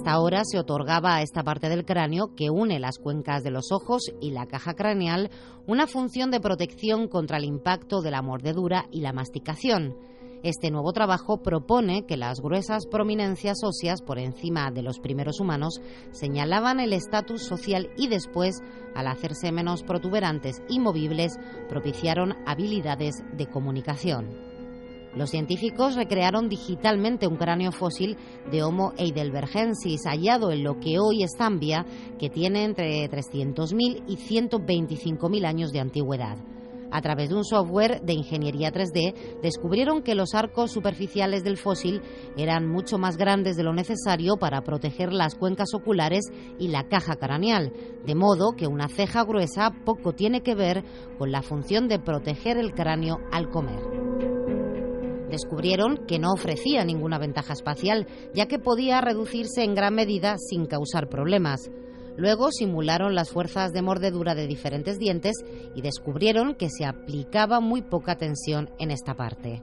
Hasta 0.00 0.12
ahora 0.12 0.44
se 0.46 0.58
otorgaba 0.58 1.16
a 1.16 1.22
esta 1.22 1.42
parte 1.42 1.68
del 1.68 1.84
cráneo, 1.84 2.34
que 2.34 2.48
une 2.48 2.80
las 2.80 2.96
cuencas 2.96 3.42
de 3.42 3.50
los 3.50 3.70
ojos 3.70 4.00
y 4.18 4.30
la 4.30 4.46
caja 4.46 4.72
craneal, 4.72 5.28
una 5.66 5.86
función 5.86 6.30
de 6.30 6.40
protección 6.40 7.06
contra 7.06 7.36
el 7.36 7.44
impacto 7.44 8.00
de 8.00 8.10
la 8.10 8.22
mordedura 8.22 8.86
y 8.90 9.02
la 9.02 9.12
masticación. 9.12 9.94
Este 10.42 10.70
nuevo 10.70 10.94
trabajo 10.94 11.42
propone 11.42 12.06
que 12.06 12.16
las 12.16 12.40
gruesas 12.40 12.86
prominencias 12.86 13.58
óseas 13.62 14.00
por 14.00 14.18
encima 14.18 14.70
de 14.70 14.80
los 14.80 15.00
primeros 15.00 15.38
humanos 15.38 15.82
señalaban 16.12 16.80
el 16.80 16.94
estatus 16.94 17.42
social 17.42 17.90
y 17.98 18.08
después, 18.08 18.62
al 18.94 19.06
hacerse 19.06 19.52
menos 19.52 19.82
protuberantes 19.82 20.62
y 20.66 20.80
movibles, 20.80 21.38
propiciaron 21.68 22.36
habilidades 22.46 23.22
de 23.36 23.46
comunicación. 23.48 24.49
Los 25.14 25.30
científicos 25.30 25.96
recrearon 25.96 26.48
digitalmente 26.48 27.26
un 27.26 27.36
cráneo 27.36 27.72
fósil 27.72 28.16
de 28.50 28.62
Homo 28.62 28.92
heidelbergensis 28.96 30.04
hallado 30.04 30.52
en 30.52 30.62
lo 30.62 30.78
que 30.78 31.00
hoy 31.00 31.24
es 31.24 31.32
Zambia, 31.36 31.84
que 32.18 32.30
tiene 32.30 32.64
entre 32.64 33.10
300.000 33.10 34.04
y 34.06 34.16
125.000 34.16 35.44
años 35.46 35.72
de 35.72 35.80
antigüedad. 35.80 36.36
A 36.92 37.02
través 37.02 37.28
de 37.28 37.36
un 37.36 37.44
software 37.44 38.00
de 38.02 38.14
ingeniería 38.14 38.72
3D, 38.72 39.40
descubrieron 39.42 40.02
que 40.02 40.14
los 40.14 40.34
arcos 40.34 40.72
superficiales 40.72 41.44
del 41.44 41.56
fósil 41.56 42.02
eran 42.36 42.68
mucho 42.68 42.98
más 42.98 43.16
grandes 43.16 43.56
de 43.56 43.62
lo 43.62 43.72
necesario 43.72 44.36
para 44.36 44.62
proteger 44.62 45.12
las 45.12 45.34
cuencas 45.34 45.72
oculares 45.74 46.24
y 46.58 46.68
la 46.68 46.88
caja 46.88 47.16
craneal, 47.16 47.72
de 48.04 48.14
modo 48.14 48.52
que 48.56 48.66
una 48.66 48.88
ceja 48.88 49.24
gruesa 49.24 49.72
poco 49.84 50.14
tiene 50.14 50.42
que 50.42 50.54
ver 50.54 50.84
con 51.18 51.30
la 51.30 51.42
función 51.42 51.88
de 51.88 52.00
proteger 52.00 52.58
el 52.58 52.74
cráneo 52.74 53.18
al 53.30 53.50
comer 53.50 54.29
descubrieron 55.30 56.04
que 56.06 56.18
no 56.18 56.32
ofrecía 56.32 56.84
ninguna 56.84 57.18
ventaja 57.18 57.54
espacial, 57.54 58.06
ya 58.34 58.46
que 58.46 58.58
podía 58.58 59.00
reducirse 59.00 59.64
en 59.64 59.74
gran 59.74 59.94
medida 59.94 60.36
sin 60.38 60.66
causar 60.66 61.08
problemas. 61.08 61.70
Luego 62.16 62.50
simularon 62.52 63.14
las 63.14 63.30
fuerzas 63.30 63.72
de 63.72 63.82
mordedura 63.82 64.34
de 64.34 64.46
diferentes 64.46 64.98
dientes 64.98 65.36
y 65.74 65.80
descubrieron 65.80 66.54
que 66.54 66.68
se 66.68 66.84
aplicaba 66.84 67.60
muy 67.60 67.80
poca 67.80 68.16
tensión 68.16 68.68
en 68.78 68.90
esta 68.90 69.14
parte. 69.14 69.62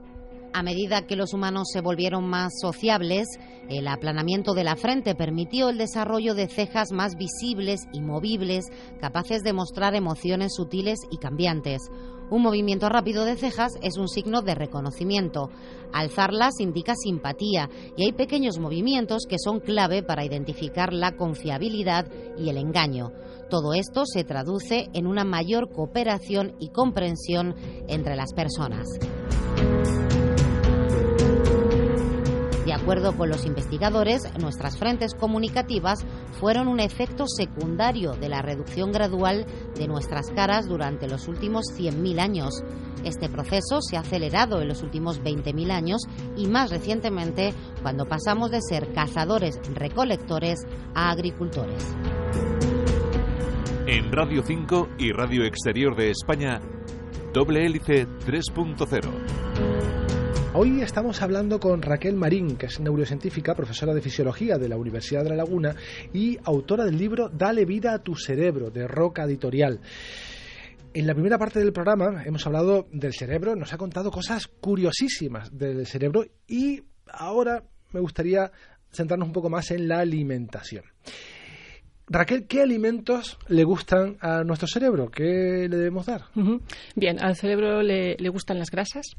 A 0.52 0.62
medida 0.62 1.06
que 1.06 1.14
los 1.14 1.34
humanos 1.34 1.68
se 1.72 1.80
volvieron 1.80 2.26
más 2.26 2.52
sociables, 2.60 3.28
el 3.68 3.86
aplanamiento 3.86 4.54
de 4.54 4.64
la 4.64 4.76
frente 4.76 5.14
permitió 5.14 5.68
el 5.68 5.78
desarrollo 5.78 6.34
de 6.34 6.48
cejas 6.48 6.90
más 6.90 7.16
visibles 7.16 7.82
y 7.92 8.00
movibles, 8.00 8.64
capaces 8.98 9.42
de 9.42 9.52
mostrar 9.52 9.94
emociones 9.94 10.54
sutiles 10.56 10.98
y 11.10 11.18
cambiantes. 11.18 11.82
Un 12.30 12.42
movimiento 12.42 12.88
rápido 12.88 13.24
de 13.24 13.36
cejas 13.36 13.72
es 13.82 13.96
un 13.96 14.08
signo 14.08 14.42
de 14.42 14.54
reconocimiento. 14.54 15.50
Alzarlas 15.92 16.60
indica 16.60 16.94
simpatía 16.94 17.70
y 17.96 18.04
hay 18.04 18.12
pequeños 18.12 18.58
movimientos 18.58 19.24
que 19.28 19.38
son 19.38 19.60
clave 19.60 20.02
para 20.02 20.24
identificar 20.24 20.92
la 20.92 21.16
confiabilidad 21.16 22.06
y 22.36 22.50
el 22.50 22.58
engaño. 22.58 23.12
Todo 23.48 23.72
esto 23.72 24.04
se 24.04 24.24
traduce 24.24 24.88
en 24.92 25.06
una 25.06 25.24
mayor 25.24 25.70
cooperación 25.70 26.54
y 26.58 26.68
comprensión 26.68 27.54
entre 27.88 28.14
las 28.14 28.34
personas. 28.34 28.88
Acuerdo 32.80 33.16
con 33.16 33.28
los 33.28 33.44
investigadores, 33.44 34.22
nuestras 34.40 34.78
frentes 34.78 35.14
comunicativas 35.14 36.06
fueron 36.40 36.68
un 36.68 36.80
efecto 36.80 37.26
secundario 37.26 38.12
de 38.12 38.28
la 38.28 38.40
reducción 38.40 38.92
gradual 38.92 39.46
de 39.74 39.88
nuestras 39.88 40.30
caras 40.30 40.66
durante 40.68 41.08
los 41.08 41.28
últimos 41.28 41.66
100.000 41.76 42.20
años. 42.20 42.62
Este 43.04 43.28
proceso 43.28 43.80
se 43.82 43.96
ha 43.96 44.00
acelerado 44.00 44.60
en 44.62 44.68
los 44.68 44.82
últimos 44.82 45.20
20.000 45.22 45.70
años 45.70 46.02
y 46.36 46.46
más 46.46 46.70
recientemente 46.70 47.52
cuando 47.82 48.06
pasamos 48.06 48.50
de 48.50 48.62
ser 48.62 48.92
cazadores-recolectores 48.92 50.60
a 50.94 51.10
agricultores. 51.10 51.94
En 53.86 54.12
Radio 54.12 54.42
5 54.42 54.88
y 54.98 55.12
Radio 55.12 55.44
Exterior 55.44 55.96
de 55.96 56.10
España, 56.10 56.60
doble 57.32 57.66
hélice 57.66 58.06
3.0. 58.26 59.37
Hoy 60.60 60.82
estamos 60.82 61.22
hablando 61.22 61.60
con 61.60 61.82
Raquel 61.82 62.16
Marín, 62.16 62.56
que 62.56 62.66
es 62.66 62.80
neurocientífica, 62.80 63.54
profesora 63.54 63.94
de 63.94 64.00
fisiología 64.00 64.58
de 64.58 64.68
la 64.68 64.76
Universidad 64.76 65.22
de 65.22 65.28
La 65.28 65.36
Laguna 65.36 65.76
y 66.12 66.36
autora 66.42 66.84
del 66.84 66.98
libro 66.98 67.28
Dale 67.28 67.64
vida 67.64 67.94
a 67.94 68.00
tu 68.00 68.16
cerebro, 68.16 68.68
de 68.68 68.88
Roca 68.88 69.22
Editorial. 69.22 69.78
En 70.94 71.06
la 71.06 71.14
primera 71.14 71.38
parte 71.38 71.60
del 71.60 71.72
programa 71.72 72.24
hemos 72.24 72.44
hablado 72.44 72.88
del 72.90 73.14
cerebro, 73.14 73.54
nos 73.54 73.72
ha 73.72 73.78
contado 73.78 74.10
cosas 74.10 74.48
curiosísimas 74.48 75.56
del 75.56 75.86
cerebro 75.86 76.24
y 76.48 76.82
ahora 77.06 77.62
me 77.92 78.00
gustaría 78.00 78.50
centrarnos 78.90 79.28
un 79.28 79.34
poco 79.34 79.50
más 79.50 79.70
en 79.70 79.86
la 79.86 80.00
alimentación. 80.00 80.82
Raquel, 82.08 82.48
¿qué 82.48 82.62
alimentos 82.62 83.38
le 83.46 83.62
gustan 83.62 84.16
a 84.20 84.42
nuestro 84.42 84.66
cerebro? 84.66 85.08
¿Qué 85.08 85.68
le 85.70 85.76
debemos 85.76 86.06
dar? 86.06 86.22
Bien, 86.96 87.22
al 87.22 87.36
cerebro 87.36 87.80
le 87.80 88.28
gustan 88.28 88.58
las 88.58 88.72
grasas, 88.72 89.14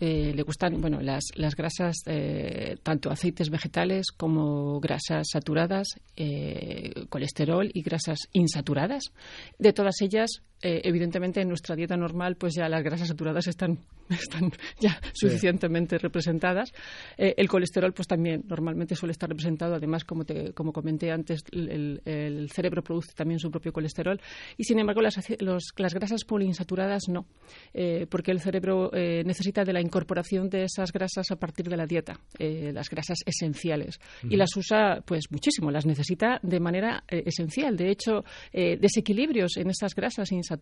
eh, 0.00 0.32
le 0.34 0.42
gustan 0.42 0.80
bueno 0.80 1.00
las, 1.00 1.24
las 1.36 1.54
grasas 1.54 1.96
eh, 2.06 2.76
tanto 2.82 3.10
aceites 3.10 3.50
vegetales 3.50 4.06
como 4.10 4.80
grasas 4.80 5.28
saturadas 5.32 5.88
eh, 6.16 6.92
colesterol 7.08 7.70
y 7.72 7.82
grasas 7.82 8.18
insaturadas. 8.32 9.12
De 9.58 9.72
todas 9.72 10.00
ellas 10.00 10.42
eh, 10.66 10.80
evidentemente 10.82 11.42
en 11.42 11.48
nuestra 11.48 11.76
dieta 11.76 11.94
normal 11.94 12.36
pues 12.36 12.54
ya 12.54 12.70
las 12.70 12.82
grasas 12.82 13.08
saturadas 13.08 13.46
están, 13.48 13.80
están 14.08 14.50
ya 14.80 14.98
suficientemente 15.12 15.98
representadas. 15.98 16.72
Eh, 17.18 17.34
el 17.36 17.48
colesterol 17.48 17.92
pues 17.92 18.08
también 18.08 18.44
normalmente 18.48 18.94
suele 18.94 19.12
estar 19.12 19.28
representado, 19.28 19.74
además 19.74 20.04
como, 20.06 20.24
te, 20.24 20.54
como 20.54 20.72
comenté 20.72 21.12
antes, 21.12 21.44
el, 21.52 22.48
cerebro 22.50 22.82
produce 22.82 23.12
también 23.14 23.38
su 23.40 23.50
propio 23.50 23.74
colesterol. 23.74 24.18
Y 24.56 24.64
sin 24.64 24.78
embargo 24.78 25.02
las, 25.02 25.18
las 25.38 25.94
grasas 25.94 26.24
poliinsaturadas 26.24 27.08
no, 27.10 27.26
eh, 27.74 28.06
porque 28.08 28.30
el 28.30 28.40
cerebro 28.40 28.90
necesita 28.94 29.64
de 29.64 29.72
la 29.74 29.82
incorporación 29.82 30.48
de 30.48 30.64
esas 30.64 30.92
grasas 30.92 31.30
a 31.30 31.36
partir 31.36 31.68
de 31.68 31.76
la 31.76 31.84
dieta, 31.84 32.18
las 32.38 32.88
grasas 32.88 33.18
esenciales. 33.26 34.00
Y 34.30 34.36
las 34.36 34.56
usa 34.56 35.02
pues 35.04 35.30
muchísimo, 35.30 35.70
las 35.70 35.84
necesita 35.84 36.38
de 36.42 36.60
manera 36.60 37.04
esencial. 37.08 37.76
De 37.76 37.90
hecho, 37.90 38.24
desequilibrios 38.52 39.56
en 39.56 39.70
esas 39.70 39.94
grasas 39.94 40.32
insaturadas 40.32 40.53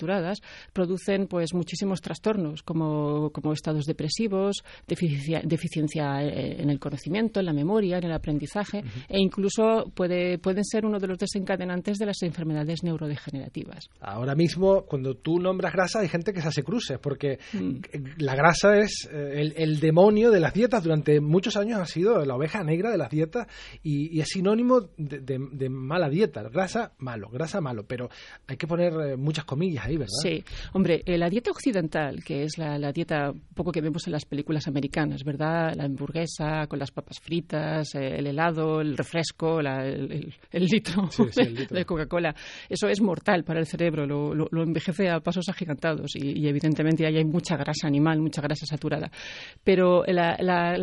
producen 0.72 1.26
pues 1.26 1.54
muchísimos 1.54 2.00
trastornos 2.00 2.62
como, 2.62 3.30
como 3.30 3.52
estados 3.52 3.84
depresivos, 3.84 4.62
deficiencia, 4.86 5.40
deficiencia, 5.44 6.22
eh, 6.22 6.62
en 6.62 6.70
el 6.70 6.78
conocimiento, 6.78 7.40
en 7.40 7.46
la 7.46 7.52
memoria, 7.52 7.98
en 7.98 8.04
el 8.04 8.12
aprendizaje 8.12 8.82
e 9.08 9.20
incluso 9.20 9.90
puede, 9.94 10.38
pueden 10.38 10.64
ser 10.64 10.84
uno 10.84 10.98
de 10.98 11.06
los 11.06 11.18
desencadenantes 11.18 11.98
de 11.98 12.06
las 12.06 12.22
enfermedades 12.22 12.82
neurodegenerativas. 12.82 13.88
Ahora 14.00 14.34
mismo, 14.34 14.82
cuando 14.82 15.14
tú 15.16 15.38
nombras 15.38 15.72
grasa, 15.72 16.00
hay 16.00 16.08
gente 16.08 16.32
que 16.32 16.40
se 16.40 16.48
hace 16.48 16.62
cruces 16.62 16.98
porque 16.98 17.38
mm. 17.52 17.78
la 18.18 18.34
grasa 18.34 18.78
es 18.78 19.08
eh, 19.12 19.52
el, 19.56 19.80
demonio 19.80 20.30
de 20.30 20.40
las 20.40 20.54
dietas. 20.54 20.82
Durante 20.82 21.20
muchos 21.20 21.56
años 21.56 21.80
ha 21.80 21.86
sido 21.86 22.24
la 22.24 22.36
oveja 22.36 22.62
negra 22.62 22.90
de 22.90 22.98
las 22.98 23.10
dietas 23.10 23.46
y, 23.82 24.20
es 24.20 24.28
sinónimo 24.28 24.88
de, 24.96 25.68
mala 25.68 26.08
dieta. 26.08 26.42
Grasa, 26.42 26.92
malo, 26.98 27.28
grasa, 27.30 27.60
malo. 27.60 27.84
Pero 27.86 28.08
hay 28.46 28.56
que 28.56 28.66
poner 28.66 28.92
eh, 28.92 29.16
muchas 29.16 29.44
comillas 29.44 29.71
Sí, 30.22 30.42
hombre, 30.72 31.02
eh, 31.06 31.18
la 31.18 31.28
dieta 31.28 31.50
occidental, 31.50 32.22
que 32.24 32.44
es 32.44 32.58
la, 32.58 32.92
dieta 32.92 33.32
poco 33.54 33.72
que 33.72 33.80
vemos 33.80 34.06
en 34.06 34.12
las 34.12 34.24
películas 34.24 34.68
americanas, 34.68 35.24
¿verdad? 35.24 35.74
La 35.76 35.84
hamburguesa 35.84 36.66
con 36.68 36.78
las 36.78 36.90
papas 36.90 37.18
fritas, 37.20 37.94
eh, 37.94 38.16
el 38.18 38.26
helado, 38.26 38.80
el 38.80 38.96
refresco, 38.96 39.60
el, 39.60 40.34
litro, 40.52 41.08
de, 41.70 41.84
Coca-Cola, 41.84 42.34
eso 42.68 42.88
es 42.88 43.00
mortal 43.00 43.44
para 43.44 43.60
el 43.60 43.66
cerebro, 43.66 44.06
lo, 44.06 44.62
envejece 44.62 45.08
a 45.08 45.20
pasos 45.20 45.48
agigantados 45.48 46.16
y, 46.16 46.46
evidentemente 46.46 47.06
ahí 47.06 47.16
hay 47.16 47.24
mucha 47.24 47.56
grasa 47.56 47.86
animal, 47.86 48.20
mucha 48.20 48.42
grasa 48.42 48.66
saturada. 48.66 49.10
Pero 49.64 50.04
la, 50.06 50.36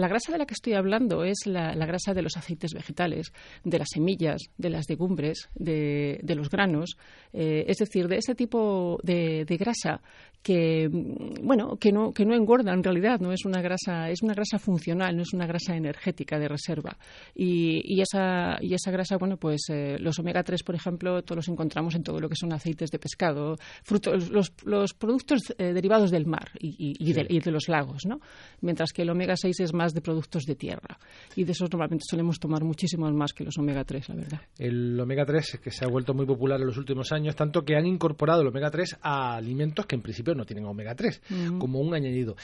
grasa 0.08 0.32
de 0.32 0.38
la 0.38 0.45
que 0.45 0.54
estoy 0.54 0.73
hablando 0.73 1.23
es 1.23 1.45
la, 1.45 1.73
grasa 1.86 2.13
de 2.13 2.21
los 2.21 2.38
aceites 2.38 2.73
vegetales, 2.73 3.32
de 3.63 3.80
las 3.80 3.89
semillas, 3.91 4.41
de 4.58 4.69
las 4.69 4.89
legumbres, 4.89 5.49
de, 5.56 6.19
los 6.36 6.49
granos, 6.49 6.97
eh, 7.34 7.65
es 7.67 7.78
decir, 7.78 8.08
de 8.08 8.17
ese 8.17 8.36
tipo 8.36 8.79
de, 9.04 9.46
grasa 9.58 10.02
que 10.41 10.88
bueno 10.89 11.75
que 11.78 11.91
no 11.91 12.13
que 12.13 12.25
no 12.25 12.34
engorda 12.34 12.73
en 12.73 12.84
realidad 12.84 13.19
no 13.19 13.34
es 13.34 13.43
una 13.45 13.62
grasa 13.62 14.10
es 14.10 14.21
una 14.21 14.34
grasa 14.34 14.58
funcional 14.58 15.15
no 15.15 15.23
es 15.23 15.34
una 15.34 15.45
grasa 15.45 15.75
energética 15.75 16.39
de 16.39 16.47
reserva. 16.47 16.97
Y, 17.36 17.99
esa 18.02 18.58
y 18.62 18.73
esa 18.73 18.91
grasa 18.91 19.17
bueno 19.17 19.38
pues 19.38 19.63
eh, 19.69 19.97
los 19.99 20.17
omega 20.19 20.43
3 20.43 20.63
por 20.63 20.75
ejemplo 20.75 21.21
todos 21.23 21.38
los 21.38 21.49
encontramos 21.49 21.95
en 21.95 22.04
todo 22.04 22.19
lo 22.19 22.30
que 22.30 22.36
son 22.36 22.54
aceites 22.54 22.89
de 22.89 22.99
pescado 22.99 23.58
frutos 23.84 24.30
los, 24.30 24.54
los 24.63 24.93
productos 24.93 25.54
eh, 25.58 25.73
derivados 25.73 26.12
del 26.12 26.25
mar 26.25 26.52
y, 26.60 26.95
y, 26.97 27.13
de, 27.13 27.52
los 27.52 27.67
lagos 27.67 28.06
no 28.06 28.19
mientras 28.62 28.93
que 28.93 29.02
el 29.02 29.10
omega 29.10 29.36
6 29.36 29.60
es 29.60 29.73
más 29.73 29.93
de 29.93 30.02
productos 30.02 30.43
de 30.43 30.56
tierra. 30.56 30.97
Y 31.36 31.43
de 31.43 31.52
esos 31.52 31.69
normalmente 31.71 32.06
solemos 32.08 32.39
tomar 32.39 32.63
muchísimos 32.63 33.12
más 33.13 33.34
que 33.34 33.43
los 33.43 33.58
omega 33.58 33.84
3 33.84 34.10
la 34.10 34.15
verdad. 34.15 34.41
El 34.58 34.99
omega 34.99 35.25
3 35.25 35.60
que 35.62 35.71
se 35.71 35.86
ha 35.86 35.88
vuelto 35.88 36.13
muy 36.13 36.25
popular 36.25 36.60
en 36.60 36.67
los 36.67 36.78
últimos 36.78 37.12
años 37.12 37.36
tanto 37.36 37.63
que 37.63 37.75
han 37.75 37.86
incorporado 37.86 38.41
el 38.41 38.47
omega 38.47 38.69
3 38.69 38.99
a 39.02 39.36
alimentos 39.36 39.86
que 39.86 39.95
en 39.95 40.02
principio 40.02 40.29
no 40.36 40.46
tienen 40.46 40.65
omega 40.65 40.96
3, 40.96 41.22
como 41.60 41.80
un 41.80 41.94
añadido. 41.94 42.36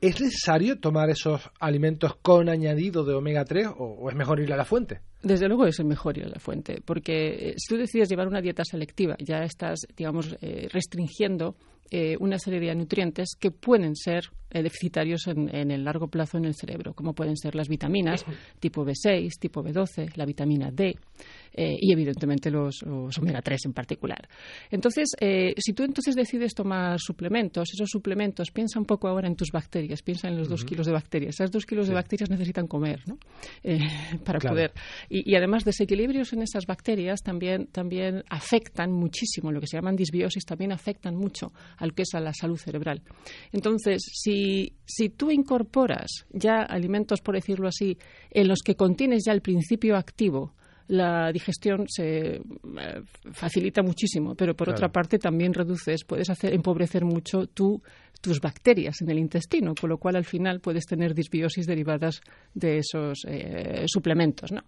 ¿Es 0.00 0.18
necesario 0.18 0.78
tomar 0.78 1.10
esos 1.10 1.42
alimentos 1.60 2.16
con 2.22 2.48
añadido 2.48 3.04
de 3.04 3.12
omega 3.12 3.44
3 3.44 3.68
o, 3.78 4.08
es 4.08 4.16
mejor 4.16 4.40
ir 4.40 4.50
a 4.52 4.56
la 4.56 4.64
fuente? 4.64 5.00
Desde 5.22 5.46
luego 5.46 5.66
es 5.66 5.84
mejor 5.84 6.16
ir 6.16 6.24
a 6.24 6.28
la 6.28 6.38
fuente, 6.38 6.80
porque 6.82 7.50
eh, 7.50 7.54
si 7.58 7.74
tú 7.74 7.78
decides 7.78 8.08
llevar 8.08 8.26
una 8.26 8.40
dieta 8.40 8.64
selectiva, 8.64 9.14
ya 9.18 9.42
estás, 9.42 9.80
digamos, 9.94 10.34
eh, 10.40 10.68
restringiendo 10.72 11.54
eh, 11.90 12.16
una 12.18 12.38
serie 12.38 12.60
de 12.60 12.74
nutrientes 12.74 13.36
que 13.38 13.50
pueden 13.50 13.94
ser 13.94 14.30
deficitarios 14.50 15.26
en, 15.26 15.54
en, 15.54 15.70
el 15.70 15.84
largo 15.84 16.08
plazo 16.08 16.38
en 16.38 16.46
el 16.46 16.54
cerebro, 16.54 16.94
como 16.94 17.14
pueden 17.14 17.36
ser 17.36 17.54
las 17.54 17.68
vitaminas 17.68 18.24
tipo 18.58 18.84
B6, 18.84 19.38
tipo 19.38 19.62
B12, 19.62 20.16
la 20.16 20.24
vitamina 20.24 20.70
D, 20.70 20.96
eh, 21.52 21.76
y 21.80 21.92
evidentemente 21.92 22.50
los, 22.50 22.82
omega 22.82 23.42
3 23.42 23.66
en 23.66 23.72
particular. 23.72 24.28
Entonces, 24.70 25.10
eh, 25.20 25.54
si 25.56 25.72
tú 25.72 25.82
entonces 25.82 26.14
decides 26.14 26.54
tomar 26.54 26.98
suplementos, 27.00 27.70
esos 27.72 27.88
suplementos, 27.90 28.50
piensa 28.50 28.78
un 28.78 28.84
poco 28.84 29.08
ahora 29.08 29.28
en 29.28 29.36
tus 29.36 29.50
bacterias, 29.50 30.02
piensa 30.02 30.28
en 30.28 30.36
los 30.36 30.48
dos 30.48 30.64
kilos 30.64 30.86
de 30.86 30.92
bacterias. 30.92 31.34
Esas 31.34 31.50
dos 31.50 31.66
kilos 31.66 31.88
de 31.88 31.94
bacterias 31.94 32.30
necesitan 32.30 32.66
comer, 32.66 33.02
¿no? 33.06 33.18
Eh, 33.62 33.78
para 34.24 34.38
poder. 34.38 34.72
Y, 35.08 35.30
y, 35.30 35.36
además, 35.36 35.64
desequilibrios 35.64 36.32
en 36.32 36.42
esas 36.42 36.66
bacterias 36.66 37.20
también, 37.22 37.66
también 37.66 38.24
afectan 38.28 38.92
muchísimo, 38.92 39.52
lo 39.52 39.60
que 39.60 39.66
se 39.66 39.76
llaman 39.76 39.96
disbiosis, 39.96 40.44
también 40.44 40.72
afectan 40.72 41.16
mucho 41.16 41.52
al 41.78 41.94
que 41.94 42.02
es 42.02 42.14
a 42.14 42.20
la 42.20 42.32
salud 42.32 42.56
cerebral. 42.56 43.02
Entonces, 43.52 44.02
si, 44.12 44.74
si 44.84 45.10
tú 45.10 45.30
incorporas 45.30 46.26
ya 46.30 46.62
alimentos, 46.62 47.20
por 47.20 47.34
decirlo 47.34 47.68
así, 47.68 47.98
en 48.30 48.48
los 48.48 48.60
que 48.60 48.74
contienes 48.74 49.24
ya 49.26 49.32
el 49.32 49.42
principio 49.42 49.96
activo 49.96 50.54
la 50.90 51.30
digestión 51.30 51.86
se 51.88 52.36
eh, 52.36 52.40
facilita 53.32 53.80
muchísimo, 53.80 54.34
pero 54.34 54.54
por 54.54 54.70
otra 54.70 54.88
parte 54.88 55.18
también 55.18 55.54
reduces, 55.54 56.04
puedes 56.04 56.28
hacer 56.30 56.52
empobrecer 56.52 57.04
mucho 57.04 57.46
tu 57.46 57.80
tus 58.20 58.40
bacterias 58.40 59.00
en 59.00 59.10
el 59.10 59.18
intestino, 59.18 59.74
con 59.74 59.90
lo 59.90 59.98
cual 59.98 60.16
al 60.16 60.24
final 60.24 60.60
puedes 60.60 60.84
tener 60.86 61.14
disbiosis 61.14 61.66
derivadas 61.66 62.20
de 62.54 62.78
esos 62.78 63.24
eh, 63.26 63.84
suplementos. 63.86 64.52
¿no? 64.52 64.62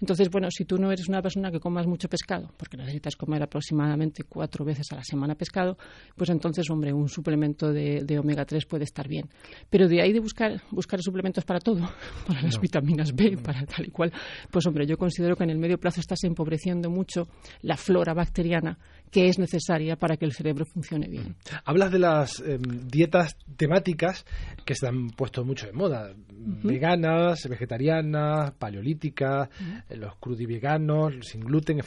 Entonces, 0.00 0.30
bueno, 0.30 0.48
si 0.50 0.64
tú 0.64 0.76
no 0.76 0.92
eres 0.92 1.08
una 1.08 1.22
persona 1.22 1.50
que 1.50 1.60
comas 1.60 1.86
mucho 1.86 2.08
pescado, 2.08 2.52
porque 2.56 2.76
necesitas 2.76 3.16
comer 3.16 3.42
aproximadamente 3.42 4.24
cuatro 4.24 4.64
veces 4.64 4.86
a 4.92 4.96
la 4.96 5.04
semana 5.04 5.34
pescado, 5.34 5.78
pues 6.16 6.30
entonces, 6.30 6.68
hombre, 6.70 6.92
un 6.92 7.08
suplemento 7.08 7.72
de, 7.72 8.18
omega 8.18 8.44
3 8.44 8.66
puede 8.66 8.84
estar 8.84 9.08
bien. 9.08 9.28
Pero 9.70 9.88
de 9.88 10.02
ahí 10.02 10.12
de 10.12 10.20
buscar, 10.20 10.60
buscar 10.70 11.00
suplementos 11.00 11.44
para 11.44 11.60
todo, 11.60 11.88
para 12.26 12.42
las 12.42 12.60
vitaminas 12.60 13.14
B, 13.14 13.38
para 13.38 13.64
tal 13.64 13.86
y 13.86 13.90
cual, 13.90 14.12
pues 14.50 14.66
hombre, 14.66 14.86
yo 14.86 14.96
considero 14.98 15.36
que 15.36 15.44
en 15.44 15.50
el 15.50 15.58
medio 15.58 15.78
plazo 15.78 16.00
estás 16.00 16.24
empobreciendo 16.24 16.90
mucho 16.90 17.28
la 17.62 17.76
flora 17.76 18.12
bacteriana 18.14 18.78
que 19.10 19.28
es 19.28 19.38
necesaria 19.38 19.96
para 19.96 20.16
que 20.16 20.24
el 20.24 20.32
cerebro 20.32 20.64
funcione 20.64 21.08
bien. 21.08 21.36
Hablas 21.64 21.90
de 21.92 21.98
las 21.98 22.40
em, 22.40 22.60
dietas 22.86 23.36
temáticas 23.56 24.24
que 24.64 24.74
se 24.74 24.86
han 24.86 25.10
puesto 25.10 25.44
mucho 25.44 25.66
de 25.66 25.72
moda, 25.72 26.14
veganas, 26.62 27.46
vegetarianas, 27.48 28.52
paleolíticas, 28.52 29.48
uh 29.48 29.78
los 29.98 30.16
crudiveganos, 30.16 31.14
sin 31.22 31.40
gluten, 31.40 31.80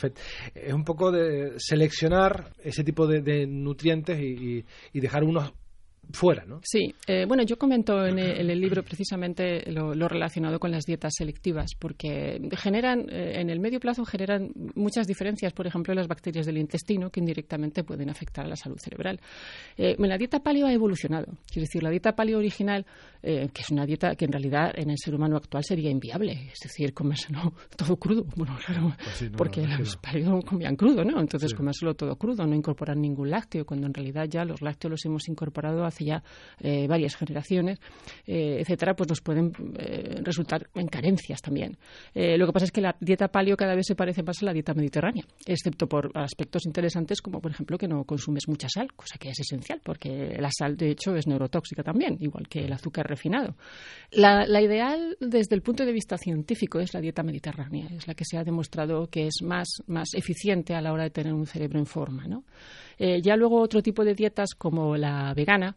Es 0.53 0.73
un 0.73 0.83
poco 0.83 1.11
de 1.11 1.53
seleccionar 1.57 2.51
ese 2.63 2.83
tipo 2.83 3.07
de, 3.07 3.47
nutrientes 3.47 4.19
y, 4.19 4.65
y 4.91 4.99
dejar 4.99 5.23
unos 5.23 5.53
fuera, 6.13 6.45
¿no? 6.45 6.59
Sí, 6.63 6.93
eh, 7.07 7.25
bueno, 7.27 7.43
yo 7.43 7.57
comento 7.57 8.05
en 8.05 8.19
el, 8.19 8.47
libro 8.59 8.83
precisamente 8.83 9.71
lo, 9.71 10.07
relacionado 10.07 10.59
con 10.59 10.71
las 10.71 10.85
dietas 10.85 11.13
selectivas, 11.17 11.71
porque 11.77 12.39
generan, 12.57 13.07
eh, 13.09 13.39
en 13.39 13.49
el 13.49 13.59
medio 13.59 13.79
plazo 13.79 14.03
generan 14.05 14.51
muchas 14.75 15.07
diferencias, 15.07 15.53
por 15.53 15.67
ejemplo, 15.67 15.93
las 15.93 16.07
bacterias 16.07 16.45
del 16.45 16.57
intestino, 16.57 17.09
que 17.09 17.19
indirectamente 17.19 17.83
pueden 17.83 18.09
afectar 18.09 18.45
a 18.45 18.49
la 18.49 18.55
salud 18.55 18.77
cerebral. 18.77 19.19
Eh, 19.77 19.95
la 19.99 20.17
dieta 20.17 20.39
paleo 20.39 20.67
ha 20.67 20.73
evolucionado, 20.73 21.27
quiero 21.47 21.65
decir, 21.65 21.83
la 21.83 21.89
dieta 21.89 22.13
paleo 22.13 22.39
original, 22.39 22.85
que 23.21 23.61
es 23.61 23.69
una 23.69 23.85
dieta 23.85 24.15
que 24.15 24.25
en 24.25 24.31
realidad 24.31 24.71
en 24.75 24.89
el 24.89 24.97
ser 24.97 25.13
humano 25.13 25.37
actual 25.37 25.63
sería 25.63 25.91
inviable, 25.91 26.49
es 26.51 26.59
decir, 26.63 26.91
comérselo 26.93 27.53
todo 27.77 27.95
crudo, 27.97 28.25
bueno, 28.35 28.57
claro, 28.65 28.95
pues 29.03 29.31
porque 29.37 29.65
los 29.67 29.95
paleo 29.97 30.41
comían 30.41 30.75
crudo, 30.75 31.03
¿no? 31.03 31.19
Entonces 31.19 31.53
comérselo 31.53 31.93
todo 31.93 32.15
crudo, 32.15 32.45
no 32.45 32.55
incorporar 32.55 32.97
ningún 32.97 33.29
lácteo, 33.29 33.65
cuando 33.65 33.87
en 33.87 33.93
realidad 33.93 34.25
ya 34.27 34.43
los 34.43 34.61
lácteos 34.61 34.91
los 34.91 35.05
hemos 35.05 35.29
incorporado 35.29 35.85
hace 35.91 36.05
ya 36.05 36.23
eh, 36.59 36.87
varias 36.87 37.15
generaciones, 37.15 37.79
eh, 38.25 38.57
etcétera, 38.61 38.95
pues 38.95 39.09
nos 39.09 39.21
pueden 39.21 39.51
eh, 39.77 40.21
resultar 40.23 40.67
en 40.73 40.87
carencias 40.87 41.41
también. 41.41 41.77
lo 42.13 42.45
que 42.47 42.53
pasa 42.53 42.65
es 42.65 42.71
que 42.71 42.81
la 42.81 42.95
dieta 42.99 43.27
paleo 43.27 43.55
cada 43.55 43.75
vez 43.75 43.85
se 43.85 43.95
parece 43.95 44.23
más 44.23 44.41
a 44.41 44.45
la 44.45 44.53
dieta 44.53 44.73
mediterránea, 44.73 45.23
excepto 45.45 45.87
por 45.87 46.11
aspectos 46.15 46.65
interesantes 46.65 47.21
como, 47.21 47.39
por 47.39 47.51
ejemplo, 47.51 47.77
que 47.77 47.87
no 47.87 48.03
consumes 48.03 48.47
mucha 48.47 48.67
sal, 48.69 48.93
cosa 48.93 49.17
que 49.19 49.29
es 49.29 49.39
esencial, 49.39 49.81
porque 49.83 50.37
la 50.39 50.49
sal, 50.51 50.75
de 50.77 50.91
hecho, 50.91 51.15
es 51.15 51.27
neurotóxica 51.27 51.83
también, 51.83 52.17
igual 52.19 52.47
que 52.47 52.65
el 52.65 52.73
azúcar 52.73 53.07
refinado. 53.07 53.55
La, 54.11 54.45
la 54.45 54.61
ideal, 54.61 55.17
desde 55.19 55.55
el 55.55 55.61
punto 55.61 55.85
de 55.85 55.91
vista 55.91 56.17
científico, 56.17 56.79
es 56.79 56.93
la 56.93 57.01
dieta 57.01 57.23
mediterránea, 57.23 57.87
es 57.91 58.07
la 58.07 58.13
que 58.13 58.25
se 58.25 58.37
ha 58.37 58.43
demostrado 58.43 59.07
que 59.07 59.27
es 59.27 59.41
más, 59.43 59.67
más 59.87 60.13
eficiente 60.13 60.73
a 60.73 60.81
la 60.81 60.93
hora 60.93 61.03
de 61.03 61.09
tener 61.09 61.33
un 61.33 61.45
cerebro 61.45 61.79
en 61.79 61.85
forma. 61.85 62.27
¿no? 62.27 62.43
Ya 63.21 63.35
luego 63.35 63.59
otro 63.59 63.81
tipo 63.81 64.05
de 64.05 64.13
dietas 64.13 64.53
como 64.55 64.95
la 64.95 65.33
vegana, 65.33 65.75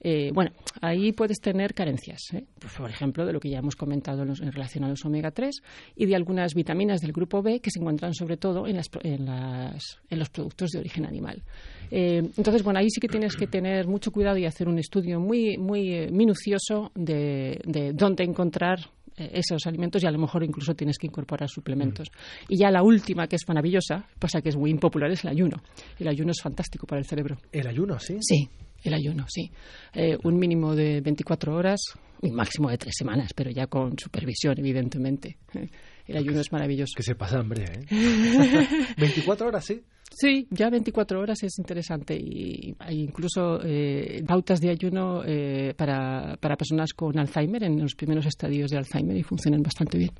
Eh, 0.00 0.30
bueno, 0.32 0.50
ahí 0.80 1.12
puedes 1.12 1.40
tener 1.40 1.74
carencias, 1.74 2.20
¿eh? 2.32 2.44
pues, 2.58 2.72
por 2.74 2.90
ejemplo, 2.90 3.24
de 3.24 3.32
lo 3.32 3.40
que 3.40 3.50
ya 3.50 3.58
hemos 3.58 3.76
comentado 3.76 4.22
en, 4.22 4.52
relación 4.52 4.84
a 4.84 4.88
los 4.88 5.04
omega 5.04 5.30
3 5.30 5.62
y 5.96 6.06
de 6.06 6.14
algunas 6.14 6.54
vitaminas 6.54 7.00
del 7.00 7.12
grupo 7.12 7.42
B 7.42 7.60
que 7.60 7.70
se 7.70 7.80
encuentran 7.80 8.14
sobre 8.14 8.36
todo 8.36 8.66
en, 8.66 8.76
los 8.76 10.28
productos 10.30 10.70
de 10.70 10.80
origen 10.80 11.06
animal. 11.06 11.42
Eh, 11.90 12.18
entonces, 12.36 12.62
bueno, 12.62 12.78
ahí 12.78 12.90
sí 12.90 13.00
que 13.00 13.08
tienes 13.08 13.36
que 13.36 13.46
tener 13.46 13.86
mucho 13.86 14.12
cuidado 14.12 14.36
y 14.36 14.44
hacer 14.44 14.68
un 14.68 14.78
estudio 14.78 15.18
muy, 15.18 15.56
muy 15.56 16.08
minucioso 16.10 16.92
de 16.94 17.92
dónde 17.94 18.24
encontrar 18.24 18.78
esos 19.16 19.66
alimentos 19.66 20.02
y 20.02 20.06
a 20.06 20.10
lo 20.10 20.18
mejor 20.18 20.44
incluso 20.44 20.74
tienes 20.74 20.98
que 20.98 21.06
incorporar 21.06 21.48
suplementos. 21.48 22.08
Mm. 22.10 22.52
Y 22.52 22.58
ya 22.58 22.70
la 22.70 22.82
última, 22.82 23.26
que 23.26 23.36
es 23.36 23.48
maravillosa, 23.48 24.06
pasa 24.18 24.40
que 24.40 24.50
es 24.50 24.56
muy 24.56 24.70
impopular, 24.70 25.10
es 25.10 25.24
el 25.24 25.30
ayuno. 25.30 25.62
El 25.98 26.08
ayuno 26.08 26.30
es 26.30 26.40
fantástico 26.42 26.86
para 26.86 27.00
el 27.00 27.06
cerebro. 27.06 27.38
¿El 27.52 27.66
ayuno, 27.66 27.98
sí? 27.98 28.18
Sí, 28.20 28.48
el 28.82 28.94
ayuno, 28.94 29.26
sí. 29.28 29.50
Eh, 29.94 30.16
un 30.24 30.38
mínimo 30.38 30.74
de 30.74 31.00
24 31.00 31.54
horas, 31.54 31.80
un 32.22 32.34
máximo 32.34 32.70
de 32.70 32.78
tres 32.78 32.94
semanas, 32.96 33.32
pero 33.34 33.50
ya 33.50 33.66
con 33.66 33.98
supervisión, 33.98 34.58
evidentemente. 34.58 35.38
El 36.06 36.18
ayuno 36.18 36.38
es 36.38 36.52
maravilloso. 36.52 36.92
Que 36.96 37.02
se 37.02 37.16
pasa 37.16 37.40
hambre, 37.40 37.64
¿eh? 37.64 37.84
24 38.96 39.48
horas, 39.48 39.64
sí. 39.64 39.82
Sí, 40.18 40.48
ya 40.50 40.70
24 40.70 41.20
horas 41.20 41.42
es 41.42 41.58
interesante 41.58 42.16
y 42.16 42.74
hay 42.78 43.02
incluso 43.02 43.60
eh, 43.62 44.24
pautas 44.26 44.62
de 44.62 44.70
ayuno 44.70 45.22
eh, 45.26 45.74
para, 45.76 46.38
para 46.40 46.56
personas 46.56 46.94
con 46.94 47.18
Alzheimer 47.18 47.62
en 47.64 47.78
los 47.82 47.94
primeros 47.94 48.24
estadios 48.24 48.70
de 48.70 48.78
Alzheimer 48.78 49.14
y 49.14 49.22
funcionan 49.22 49.62
bastante 49.62 49.98
bien. 49.98 50.12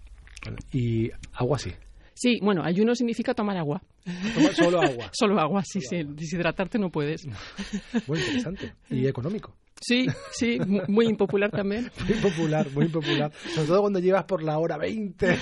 Y 0.70 1.10
agua 1.32 1.58
sí. 1.58 1.70
Sí, 2.12 2.38
bueno, 2.42 2.62
ayuno 2.62 2.94
significa 2.94 3.32
tomar 3.32 3.56
agua. 3.56 3.80
Tomar 4.34 4.54
solo 4.54 4.82
agua. 4.82 5.10
solo 5.12 5.40
agua, 5.40 5.62
sí, 5.64 5.80
sí. 5.80 6.02
Deshidratarte 6.04 6.78
no 6.78 6.90
puedes. 6.90 7.26
Muy 8.06 8.18
interesante. 8.18 8.74
Y 8.90 9.06
económico. 9.06 9.54
Sí, 9.80 10.06
sí, 10.32 10.58
muy 10.88 11.06
impopular 11.06 11.50
también. 11.50 11.90
Muy 12.06 12.18
popular, 12.18 12.66
muy 12.72 12.88
popular. 12.88 13.32
Sobre 13.54 13.66
todo 13.66 13.80
cuando 13.80 13.98
llevas 13.98 14.24
por 14.24 14.42
la 14.42 14.58
hora 14.58 14.78
20. 14.78 15.36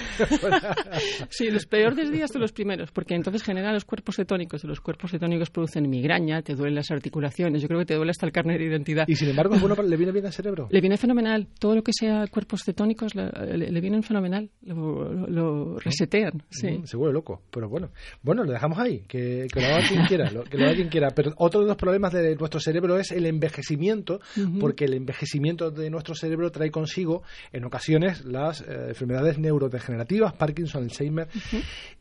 sí, 1.31 1.51
los 1.51 1.67
peores 1.67 2.11
días 2.11 2.31
son 2.33 2.41
los 2.41 2.53
primeros, 2.53 2.91
porque 2.91 3.15
entonces 3.15 3.43
generan 3.43 3.75
los 3.75 3.85
cuerpos 3.85 4.17
cetónicos 4.17 4.65
y 4.65 4.67
los 4.67 4.81
cuerpos 4.81 5.11
cetónicos 5.11 5.51
producen 5.51 5.89
migraña, 5.89 6.43
te 6.43 6.55
duelen 6.55 6.75
las 6.77 6.91
articulaciones, 6.91 7.63
yo 7.63 7.69
creo 7.69 7.81
que 7.81 7.87
te 7.87 7.95
duele 7.95 8.11
hasta 8.11 8.27
el 8.27 8.33
carnet 8.33 8.59
de 8.59 8.65
identidad. 8.65 9.05
Y 9.07 9.17
sin 9.17 9.29
embargo, 9.29 9.57
bueno, 9.59 9.81
¿le 9.83 9.97
viene 9.97 10.13
bien 10.13 10.27
al 10.27 10.33
cerebro? 10.33 10.69
Le 10.71 10.81
viene 10.81 10.97
fenomenal. 10.97 11.47
Todo 11.59 11.77
lo 11.77 11.83
que 11.83 11.93
sea 11.93 12.27
cuerpos 12.29 12.63
cetónicos 12.65 13.15
le, 13.15 13.81
vienen 13.81 14.03
fenomenal, 14.03 14.51
lo, 14.63 15.79
resetean. 15.79 16.43
Sí. 16.51 16.79
Mm, 16.79 16.87
se 16.87 16.97
vuelve 16.97 17.15
loco, 17.15 17.43
pero 17.51 17.69
bueno. 17.69 17.91
Bueno, 18.23 18.45
lo 18.45 18.53
dejamos 18.53 18.79
ahí, 18.79 19.05
que, 19.07 19.47
lo 19.55 19.63
haga 19.63 19.87
quien 19.87 20.05
quiera, 20.07 20.29
que 20.29 20.59
lo 20.59 20.65
haga 20.65 20.75
quien 20.75 20.89
quiera. 20.89 21.11
Pero 21.11 21.33
otro 21.37 21.61
de 21.61 21.67
los 21.67 21.77
problemas 21.77 22.13
de 22.13 22.35
nuestro 22.37 22.61
cerebro 22.61 22.99
es 22.99 23.13
el 23.13 23.27
envejecimiento 23.27 24.21
porque 24.61 24.85
el 24.85 24.95
envejecimiento 24.95 25.71
de 25.71 25.91
nuestro 25.91 26.15
cerebro 26.15 26.51
trae 26.51 26.71
consigo, 26.71 27.23
en 27.53 27.65
ocasiones, 27.65 28.25
las 28.25 28.61
eh, 28.61 28.65
enfermedades 28.89 29.39
neurodegenerativas, 29.39 30.35
Parkinson, 30.35 30.85
Alzheimer. 30.85 31.29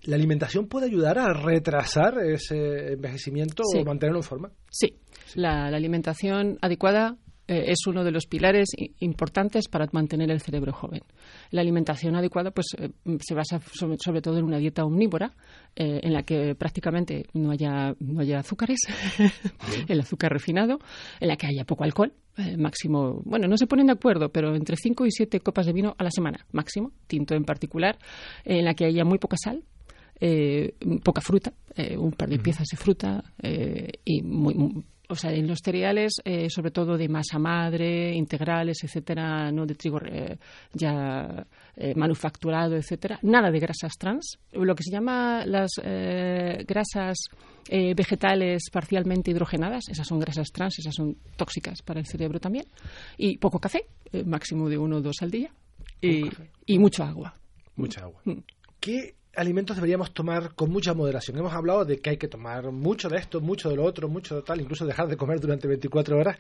¿La 0.04 0.16
alimentación 0.16 0.68
puede 0.68 0.88
ayudar 0.88 1.20
a 1.20 1.34
retrasar 1.34 2.20
ese 2.20 2.94
envejecimiento 2.94 3.64
o 3.64 3.86
mantenerlo 3.86 4.20
en 4.20 4.24
forma? 4.24 4.52
Sí, 4.70 4.96
La, 5.36 5.68
alimentación 5.68 6.58
adecuada 6.62 7.18
eh, 7.54 7.66
es 7.68 7.86
uno 7.86 8.04
de 8.04 8.12
los 8.12 8.26
pilares 8.26 8.70
importantes 9.00 9.68
para 9.68 9.88
mantener 9.92 10.32
el 10.32 10.42
cerebro 10.42 10.74
joven. 10.74 11.04
La 11.52 11.62
alimentación 11.62 12.16
adecuada 12.16 12.50
pues, 12.50 12.66
eh, 12.80 12.90
se 13.22 13.36
basa 13.36 13.60
sobre, 13.60 14.22
todo 14.22 14.38
en 14.40 14.46
una 14.46 14.58
dieta 14.58 14.84
omnívora, 14.84 15.34
eh, 15.76 16.00
en 16.02 16.14
la 16.14 16.24
que 16.24 16.56
prácticamente 16.56 17.28
no 17.34 17.52
haya, 17.52 17.94
no 18.00 18.22
haya 18.22 18.40
azúcares, 18.40 18.80
el 19.88 20.00
azúcar 20.00 20.32
refinado, 20.32 20.80
en 21.20 21.28
la 21.28 21.36
que 21.36 21.46
haya 21.48 21.64
poco 21.64 21.84
alcohol, 21.84 22.14
máximo, 22.58 23.22
bueno, 23.26 23.48
no 23.48 23.58
se 23.58 23.68
ponen 23.68 23.86
de 23.86 23.94
acuerdo, 23.94 24.30
pero 24.30 24.56
entre 24.56 24.76
5 24.76 25.06
y 25.06 25.12
7 25.12 25.40
copas 25.42 25.68
de 25.68 25.74
vino 25.74 25.94
a 26.00 26.04
la 26.04 26.10
semana, 26.10 26.48
máximo, 26.52 26.92
tinto 27.06 27.36
en 27.36 27.44
particular, 27.44 28.00
en 28.44 28.66
la 28.66 28.74
que 28.74 28.86
haya 28.86 29.06
muy 29.06 29.20
poca 29.20 29.38
sal, 29.38 29.64
poca 31.04 31.22
fruta, 31.22 31.54
un 31.98 32.14
par 32.14 32.30
de 32.30 32.40
piezas 32.40 32.66
de 32.72 32.78
fruta 32.78 33.24
y 34.04 34.24
muy, 34.24 34.84
o 35.10 35.16
sea, 35.16 35.32
en 35.32 35.48
los 35.48 35.60
cereales, 35.64 36.14
eh, 36.24 36.50
sobre 36.50 36.72
todo 36.72 36.98
de 36.98 37.10
masa 37.10 37.38
madre, 37.38 38.14
integrales, 38.14 38.84
etcétera, 38.84 39.52
no 39.52 39.66
de 39.66 39.76
trigo 39.76 40.00
eh, 40.06 40.38
ya 40.74 41.46
eh, 41.76 41.94
manufacturado, 41.96 42.76
etcétera, 42.76 43.20
nada 43.22 43.52
de 43.52 43.60
grasas 43.60 43.98
trans. 43.98 44.40
Lo 44.54 44.76
que 44.76 44.84
se 44.84 44.92
llama 44.92 45.46
las 45.46 45.72
grasas 46.66 47.18
vegetales 47.70 48.70
parcialmente 48.72 49.32
hidrogenadas, 49.32 49.90
esas 49.90 50.08
son 50.08 50.20
grasas 50.20 50.52
trans, 50.52 50.80
esas 50.80 50.96
son 50.96 51.18
tóxicas 51.36 51.82
para 51.82 52.00
el 52.00 52.06
cerebro 52.06 52.40
también. 52.40 52.66
Y 53.18 53.38
poco 53.38 53.60
café, 53.60 53.86
máximo 54.26 54.70
de 54.70 54.78
uno 54.78 54.98
o 54.98 55.02
dos 55.02 55.22
al 55.22 55.32
día. 55.32 55.52
Y, 56.02 56.30
y 56.66 56.80
mucho 56.80 57.04
agua. 57.04 57.34
Mucha 57.76 58.02
agua. 58.02 58.22
Mm. 58.26 58.40
¿Qué 58.80 59.16
alimentos 59.36 59.76
deberíamos 59.76 60.14
tomar 60.14 60.54
con 60.54 60.72
mucha 60.72 60.94
moderación. 60.94 61.38
Hemos 61.38 61.54
hablado 61.54 61.86
de 61.86 62.00
que 62.00 62.12
hay 62.12 62.18
que 62.18 62.28
tomar 62.28 62.72
mucho 62.72 63.10
de 63.10 63.18
esto, 63.18 63.42
mucho 63.42 63.70
de 63.70 63.76
lo 63.76 63.84
otro, 63.84 64.08
mucho 64.08 64.36
de 64.36 64.42
tal, 64.44 64.62
incluso 64.62 64.86
dejar 64.86 65.08
de 65.08 65.18
comer 65.18 65.40
durante 65.40 65.68
24 65.68 66.18
horas. 66.18 66.38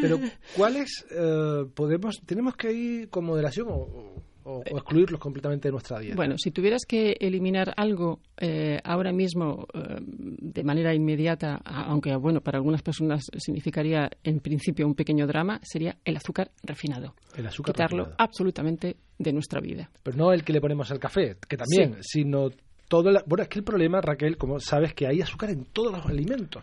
Pero 0.00 0.18
¿cuáles 0.56 1.06
eh, 1.10 1.64
podemos, 1.74 2.22
tenemos 2.24 2.56
que 2.56 2.72
ir 2.72 3.08
con 3.08 3.24
moderación 3.24 3.68
o, 3.70 4.22
o, 4.44 4.62
excluirlos 4.64 5.20
completamente 5.20 5.68
de 5.68 5.72
nuestra 5.72 5.98
dieta? 5.98 6.16
Bueno, 6.16 6.36
si 6.38 6.50
tuvieras 6.50 6.82
que 6.86 7.16
eliminar 7.20 7.72
algo 7.76 8.20
eh, 8.36 8.78
ahora 8.84 9.12
mismo 9.12 9.66
eh, 9.74 9.98
de 10.00 10.64
manera 10.64 10.94
inmediata, 10.94 11.60
aunque 11.64 12.14
bueno, 12.16 12.40
para 12.40 12.58
algunas 12.58 12.82
personas 12.82 13.26
significaría 13.36 14.10
en 14.22 14.40
principio 14.40 14.86
un 14.86 14.94
pequeño 14.94 15.26
drama, 15.26 15.60
sería 15.62 15.96
el 16.04 16.16
azúcar 16.16 16.50
refinado. 16.62 17.14
El 17.36 17.46
azúcar 17.46 17.74
Quitarlo 17.74 18.12
absolutamente 18.18 18.96
de 19.18 19.32
nuestra 19.32 19.60
vida. 19.60 19.90
Pero 20.02 20.16
no 20.16 20.32
el 20.32 20.44
que 20.44 20.52
le 20.52 20.60
ponemos 20.60 20.90
al 20.90 20.98
café, 20.98 21.36
que 21.48 21.56
también, 21.56 21.96
sino 22.00 22.50
todo 22.94 23.10
bueno, 23.26 23.42
es 23.42 23.48
que 23.48 23.58
el 23.58 23.64
problema, 23.64 24.00
Raquel, 24.00 24.36
como 24.36 24.60
sabes, 24.60 24.94
que 24.94 25.08
hay 25.08 25.20
azúcar 25.20 25.50
en 25.50 25.64
todos 25.64 25.90
los 25.90 26.06
alimentos. 26.06 26.62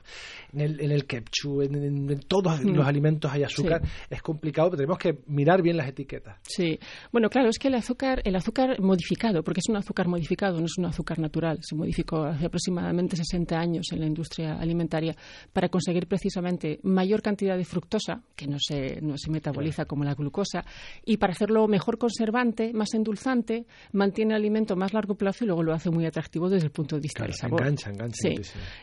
En 0.54 0.62
el, 0.62 0.80
en 0.80 0.91
el 0.91 1.06
ketchup, 1.06 1.62
en, 1.63 2.20
todos 2.22 2.63
mm. 2.63 2.70
los 2.70 2.88
alimentos 2.88 3.30
hay 3.30 3.44
azúcar. 3.44 3.82
Es 4.10 4.22
complicado, 4.22 4.70
pero 4.70 4.78
tenemos 4.78 4.98
que 4.98 5.20
mirar 5.28 5.62
bien 5.62 5.76
las 5.76 5.89
etiquetas. 5.89 6.38
Sí. 6.44 6.80
Bueno, 7.12 7.30
claro, 7.30 7.50
es 7.50 7.60
que 7.60 7.67
el 7.67 7.76
azúcar, 7.76 8.22
el 8.24 8.36
azúcar 8.36 8.80
modificado, 8.80 9.44
porque 9.44 9.60
es 9.60 9.67
un 9.67 9.76
azúcar 9.76 10.08
modificado, 10.08 10.58
no 10.60 10.65
es 10.65 10.78
un 10.78 10.86
azúcar 10.86 11.20
natural. 11.20 11.60
Se 11.62 11.76
modificó 11.76 12.24
hace 12.24 12.46
aproximadamente 12.46 13.17
60 13.17 13.60
años 13.60 13.88
en 13.91 14.00
la 14.00 14.06
industria 14.06 14.54
alimentaria 14.54 15.13
para 15.52 15.67
conseguir 15.67 16.08
precisamente 16.08 16.80
mayor 16.84 17.22
cantidad 17.22 17.58
de 17.58 17.65
fructosa, 17.65 18.22
que 18.38 18.48
no 18.48 18.58
se, 18.58 19.02
no 19.02 19.17
se 19.17 19.30
metaboliza 19.30 19.84
como 19.84 20.06
la 20.06 20.13
glucosa, 20.13 20.63
y 21.04 21.17
para 21.17 21.34
hacerlo 21.34 21.67
mejor 21.67 21.98
conservante, 21.98 22.72
más 22.72 22.94
endulzante, 22.94 23.65
mantiene 23.91 24.34
el 24.34 24.39
alimento 24.39 24.78
más 24.78 24.94
largo 24.94 25.15
plazo 25.15 25.44
y 25.44 25.48
luego 25.48 25.63
lo 25.63 25.74
hace 25.74 25.89
muy 25.89 26.06
atractivo 26.06 26.21
desde 26.30 26.66
el 26.66 26.72
punto 26.72 26.96
de 26.96 27.02
vista 27.02 27.24
del 27.24 27.34
sabor. 27.34 27.62
Engancha, 27.62 27.90
engancha. 27.90 28.30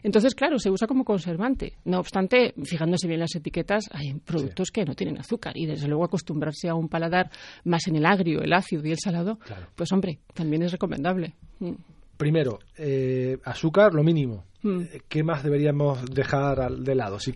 Entonces, 0.02 0.34
claro, 0.34 0.58
se 0.58 0.70
usa 0.70 0.86
como 0.86 1.04
conservante. 1.04 1.74
No 1.84 1.98
obstante, 1.98 2.54
fijándose 2.64 3.06
bien 3.06 3.20
las 3.20 3.34
etiquetas, 3.34 3.88
hay 3.92 4.14
productos 4.14 4.70
que 4.70 4.84
no 4.84 4.94
tienen 4.94 5.18
azúcar 5.18 5.56
y 5.56 5.66
desde 5.66 5.88
luego 5.88 6.04
acostumbrarse 6.04 6.68
a 6.68 6.74
un 6.74 6.88
paladar 6.88 7.30
más 7.64 7.86
en 7.88 7.96
el 7.96 8.06
agrio, 8.06 8.40
el 8.42 8.52
ácido 8.52 8.86
y 8.86 8.90
el 8.90 8.98
salado, 8.98 9.38
pues 9.74 9.92
hombre, 9.92 10.20
también 10.34 10.62
es 10.62 10.72
recomendable. 10.72 11.34
Mm. 11.60 11.72
Primero, 12.16 12.58
eh, 12.76 13.38
azúcar 13.44 13.94
lo 13.94 14.02
mínimo. 14.02 14.44
Mm. 14.62 14.80
¿Qué 15.08 15.22
más 15.22 15.42
deberíamos 15.42 16.04
dejar 16.06 16.70
de 16.70 16.94
lado 16.94 17.20
si 17.20 17.32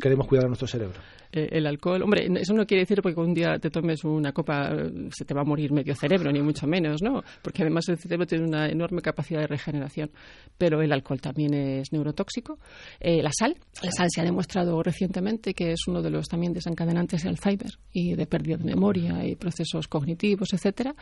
queremos 0.00 0.26
cuidar 0.26 0.44
a 0.44 0.48
nuestro 0.48 0.68
cerebro? 0.68 0.98
Eh, 1.32 1.48
el 1.52 1.66
alcohol. 1.66 2.02
Hombre, 2.02 2.26
eso 2.40 2.54
no 2.54 2.66
quiere 2.66 2.82
decir 2.82 3.02
porque 3.02 3.20
un 3.20 3.34
día 3.34 3.58
te 3.58 3.70
tomes 3.70 4.04
una 4.04 4.32
copa 4.32 4.70
se 5.10 5.24
te 5.24 5.34
va 5.34 5.42
a 5.42 5.44
morir 5.44 5.72
medio 5.72 5.94
cerebro, 5.94 6.30
ni 6.32 6.40
mucho 6.40 6.66
menos, 6.66 7.02
¿no? 7.02 7.22
Porque 7.42 7.62
además 7.62 7.88
el 7.88 7.98
cerebro 7.98 8.26
tiene 8.26 8.44
una 8.44 8.68
enorme 8.68 9.02
capacidad 9.02 9.40
de 9.40 9.46
regeneración. 9.46 10.10
Pero 10.56 10.80
el 10.80 10.92
alcohol 10.92 11.20
también 11.20 11.52
es 11.54 11.92
neurotóxico. 11.92 12.58
Eh, 13.00 13.22
la 13.22 13.30
sal. 13.36 13.56
La 13.82 13.90
sal 13.90 14.08
se 14.10 14.20
ha 14.20 14.24
demostrado 14.24 14.82
recientemente 14.82 15.54
que 15.54 15.72
es 15.72 15.80
uno 15.88 16.02
de 16.02 16.10
los 16.10 16.26
también 16.26 16.52
desencadenantes 16.52 17.22
de 17.22 17.28
Alzheimer 17.28 17.72
y 17.92 18.14
de 18.14 18.26
pérdida 18.26 18.56
de 18.56 18.64
memoria 18.64 19.24
y 19.26 19.36
procesos 19.36 19.88
cognitivos, 19.88 20.52
etcétera. 20.52 20.94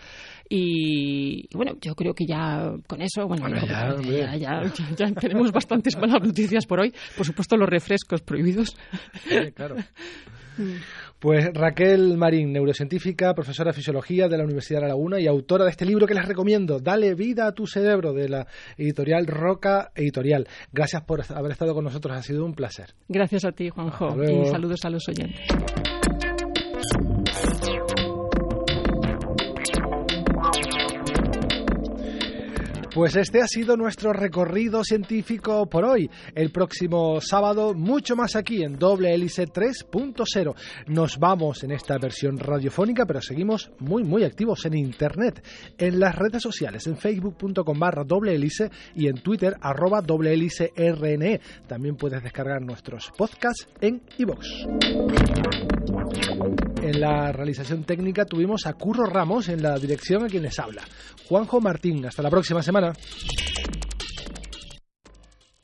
Y, 0.49 1.49
bueno, 1.55 1.73
yo 1.81 1.95
creo 1.95 2.15
que 2.15 2.27
ya 2.27 2.73
con 2.87 3.03
eso, 3.03 3.27
bueno, 3.27 3.49
ya, 3.49 4.37
ya, 4.37 4.63
ya, 4.97 5.13
tenemos 5.13 5.53
bastantes 5.65 5.97
malas 5.97 6.23
noticias 6.23 6.67
por 6.67 6.81
hoy. 6.81 6.93
Por 7.17 7.27
supuesto, 7.27 7.57
los 7.57 7.69
refrescos 7.69 8.23
prohibidos. 8.23 8.77
claro. 9.55 9.77
Pues 11.19 11.49
Raquel 11.53 12.17
Marín, 12.17 12.53
neurocientífica, 12.53 13.35
profesora 13.35 13.71
de 13.71 13.77
fisiología 13.77 14.29
de 14.29 14.37
la 14.37 14.45
Universidad 14.45 14.81
de 14.81 14.83
La 14.83 14.89
Laguna 14.89 15.19
y 15.19 15.27
autora 15.27 15.65
de 15.65 15.71
este 15.71 15.87
libro 15.87 16.07
que 16.07 16.15
les 16.15 16.27
recomiendo, 16.27 16.81
Dale 16.81 17.15
vida 17.15 17.47
a 17.47 17.53
tu 17.53 17.67
cerebro, 17.67 18.13
de 18.13 18.29
la 18.29 18.47
editorial 18.77 19.27
Roca 19.27 19.91
Editorial. 19.95 20.47
Gracias 20.71 21.03
por 21.03 21.23
haber 21.35 21.53
estado 21.53 21.75
con 21.75 21.85
nosotros, 21.85 22.17
ha 22.17 22.23
sido 22.23 22.45
un 22.45 22.55
placer. 22.55 22.95
Gracias 23.09 23.45
a 23.45 23.53
ti, 23.53 23.71
Juanjo, 23.71 24.15
y 24.23 24.47
saludos 24.47 24.85
a 24.85 24.91
los 24.91 25.09
oyentes. 25.09 25.41
Pues 32.95 33.17
este 33.17 33.43
ha 33.43 33.49
sido 33.49 33.77
nuestro 33.77 34.13
recorrido 34.13 34.85
científico 34.85 35.67
por 35.67 35.85
hoy. 35.85 36.09
El 36.33 36.53
próximo 36.53 37.21
sábado, 37.21 37.75
mucho 37.75 38.15
más 38.15 38.37
aquí 38.37 38.63
en 38.63 38.79
Doble 38.79 39.13
Hélice 39.13 39.49
3.0. 39.49 40.55
Nos 40.87 41.19
vamos 41.19 41.65
en 41.65 41.73
esta 41.73 41.99
versión 41.99 42.39
radiofónica, 42.39 43.05
pero 43.05 43.21
seguimos 43.21 43.73
muy, 43.81 44.05
muy 44.05 44.23
activos 44.23 44.65
en 44.67 44.75
Internet, 44.75 45.45
en 45.77 45.99
las 45.99 46.15
redes 46.15 46.41
sociales, 46.41 46.87
en 46.87 46.97
facebook.com 46.97 47.77
barra 47.77 48.05
doble 48.05 48.33
hélice 48.33 48.71
y 48.95 49.09
en 49.09 49.17
Twitter 49.17 49.57
arroba 49.61 50.01
doble 50.01 50.33
hélice 50.33 50.73
RNE. 50.77 51.41
También 51.67 51.97
puedes 51.97 52.23
descargar 52.23 52.63
nuestros 52.63 53.11
podcasts 53.19 53.67
en 53.81 54.03
iVoox. 54.19 54.47
En 56.83 57.01
la 57.01 57.33
realización 57.33 57.85
técnica 57.85 58.25
tuvimos 58.25 58.67
a 58.67 58.75
Curro 58.75 59.07
Ramos 59.07 59.49
en 59.49 59.63
la 59.63 59.79
dirección 59.79 60.25
a 60.25 60.29
quien 60.29 60.43
les 60.43 60.59
habla. 60.59 60.83
Juanjo 61.29 61.61
Martín, 61.61 62.05
hasta 62.05 62.23
la 62.23 62.31
próxima 62.31 62.63
semana. 62.63 62.93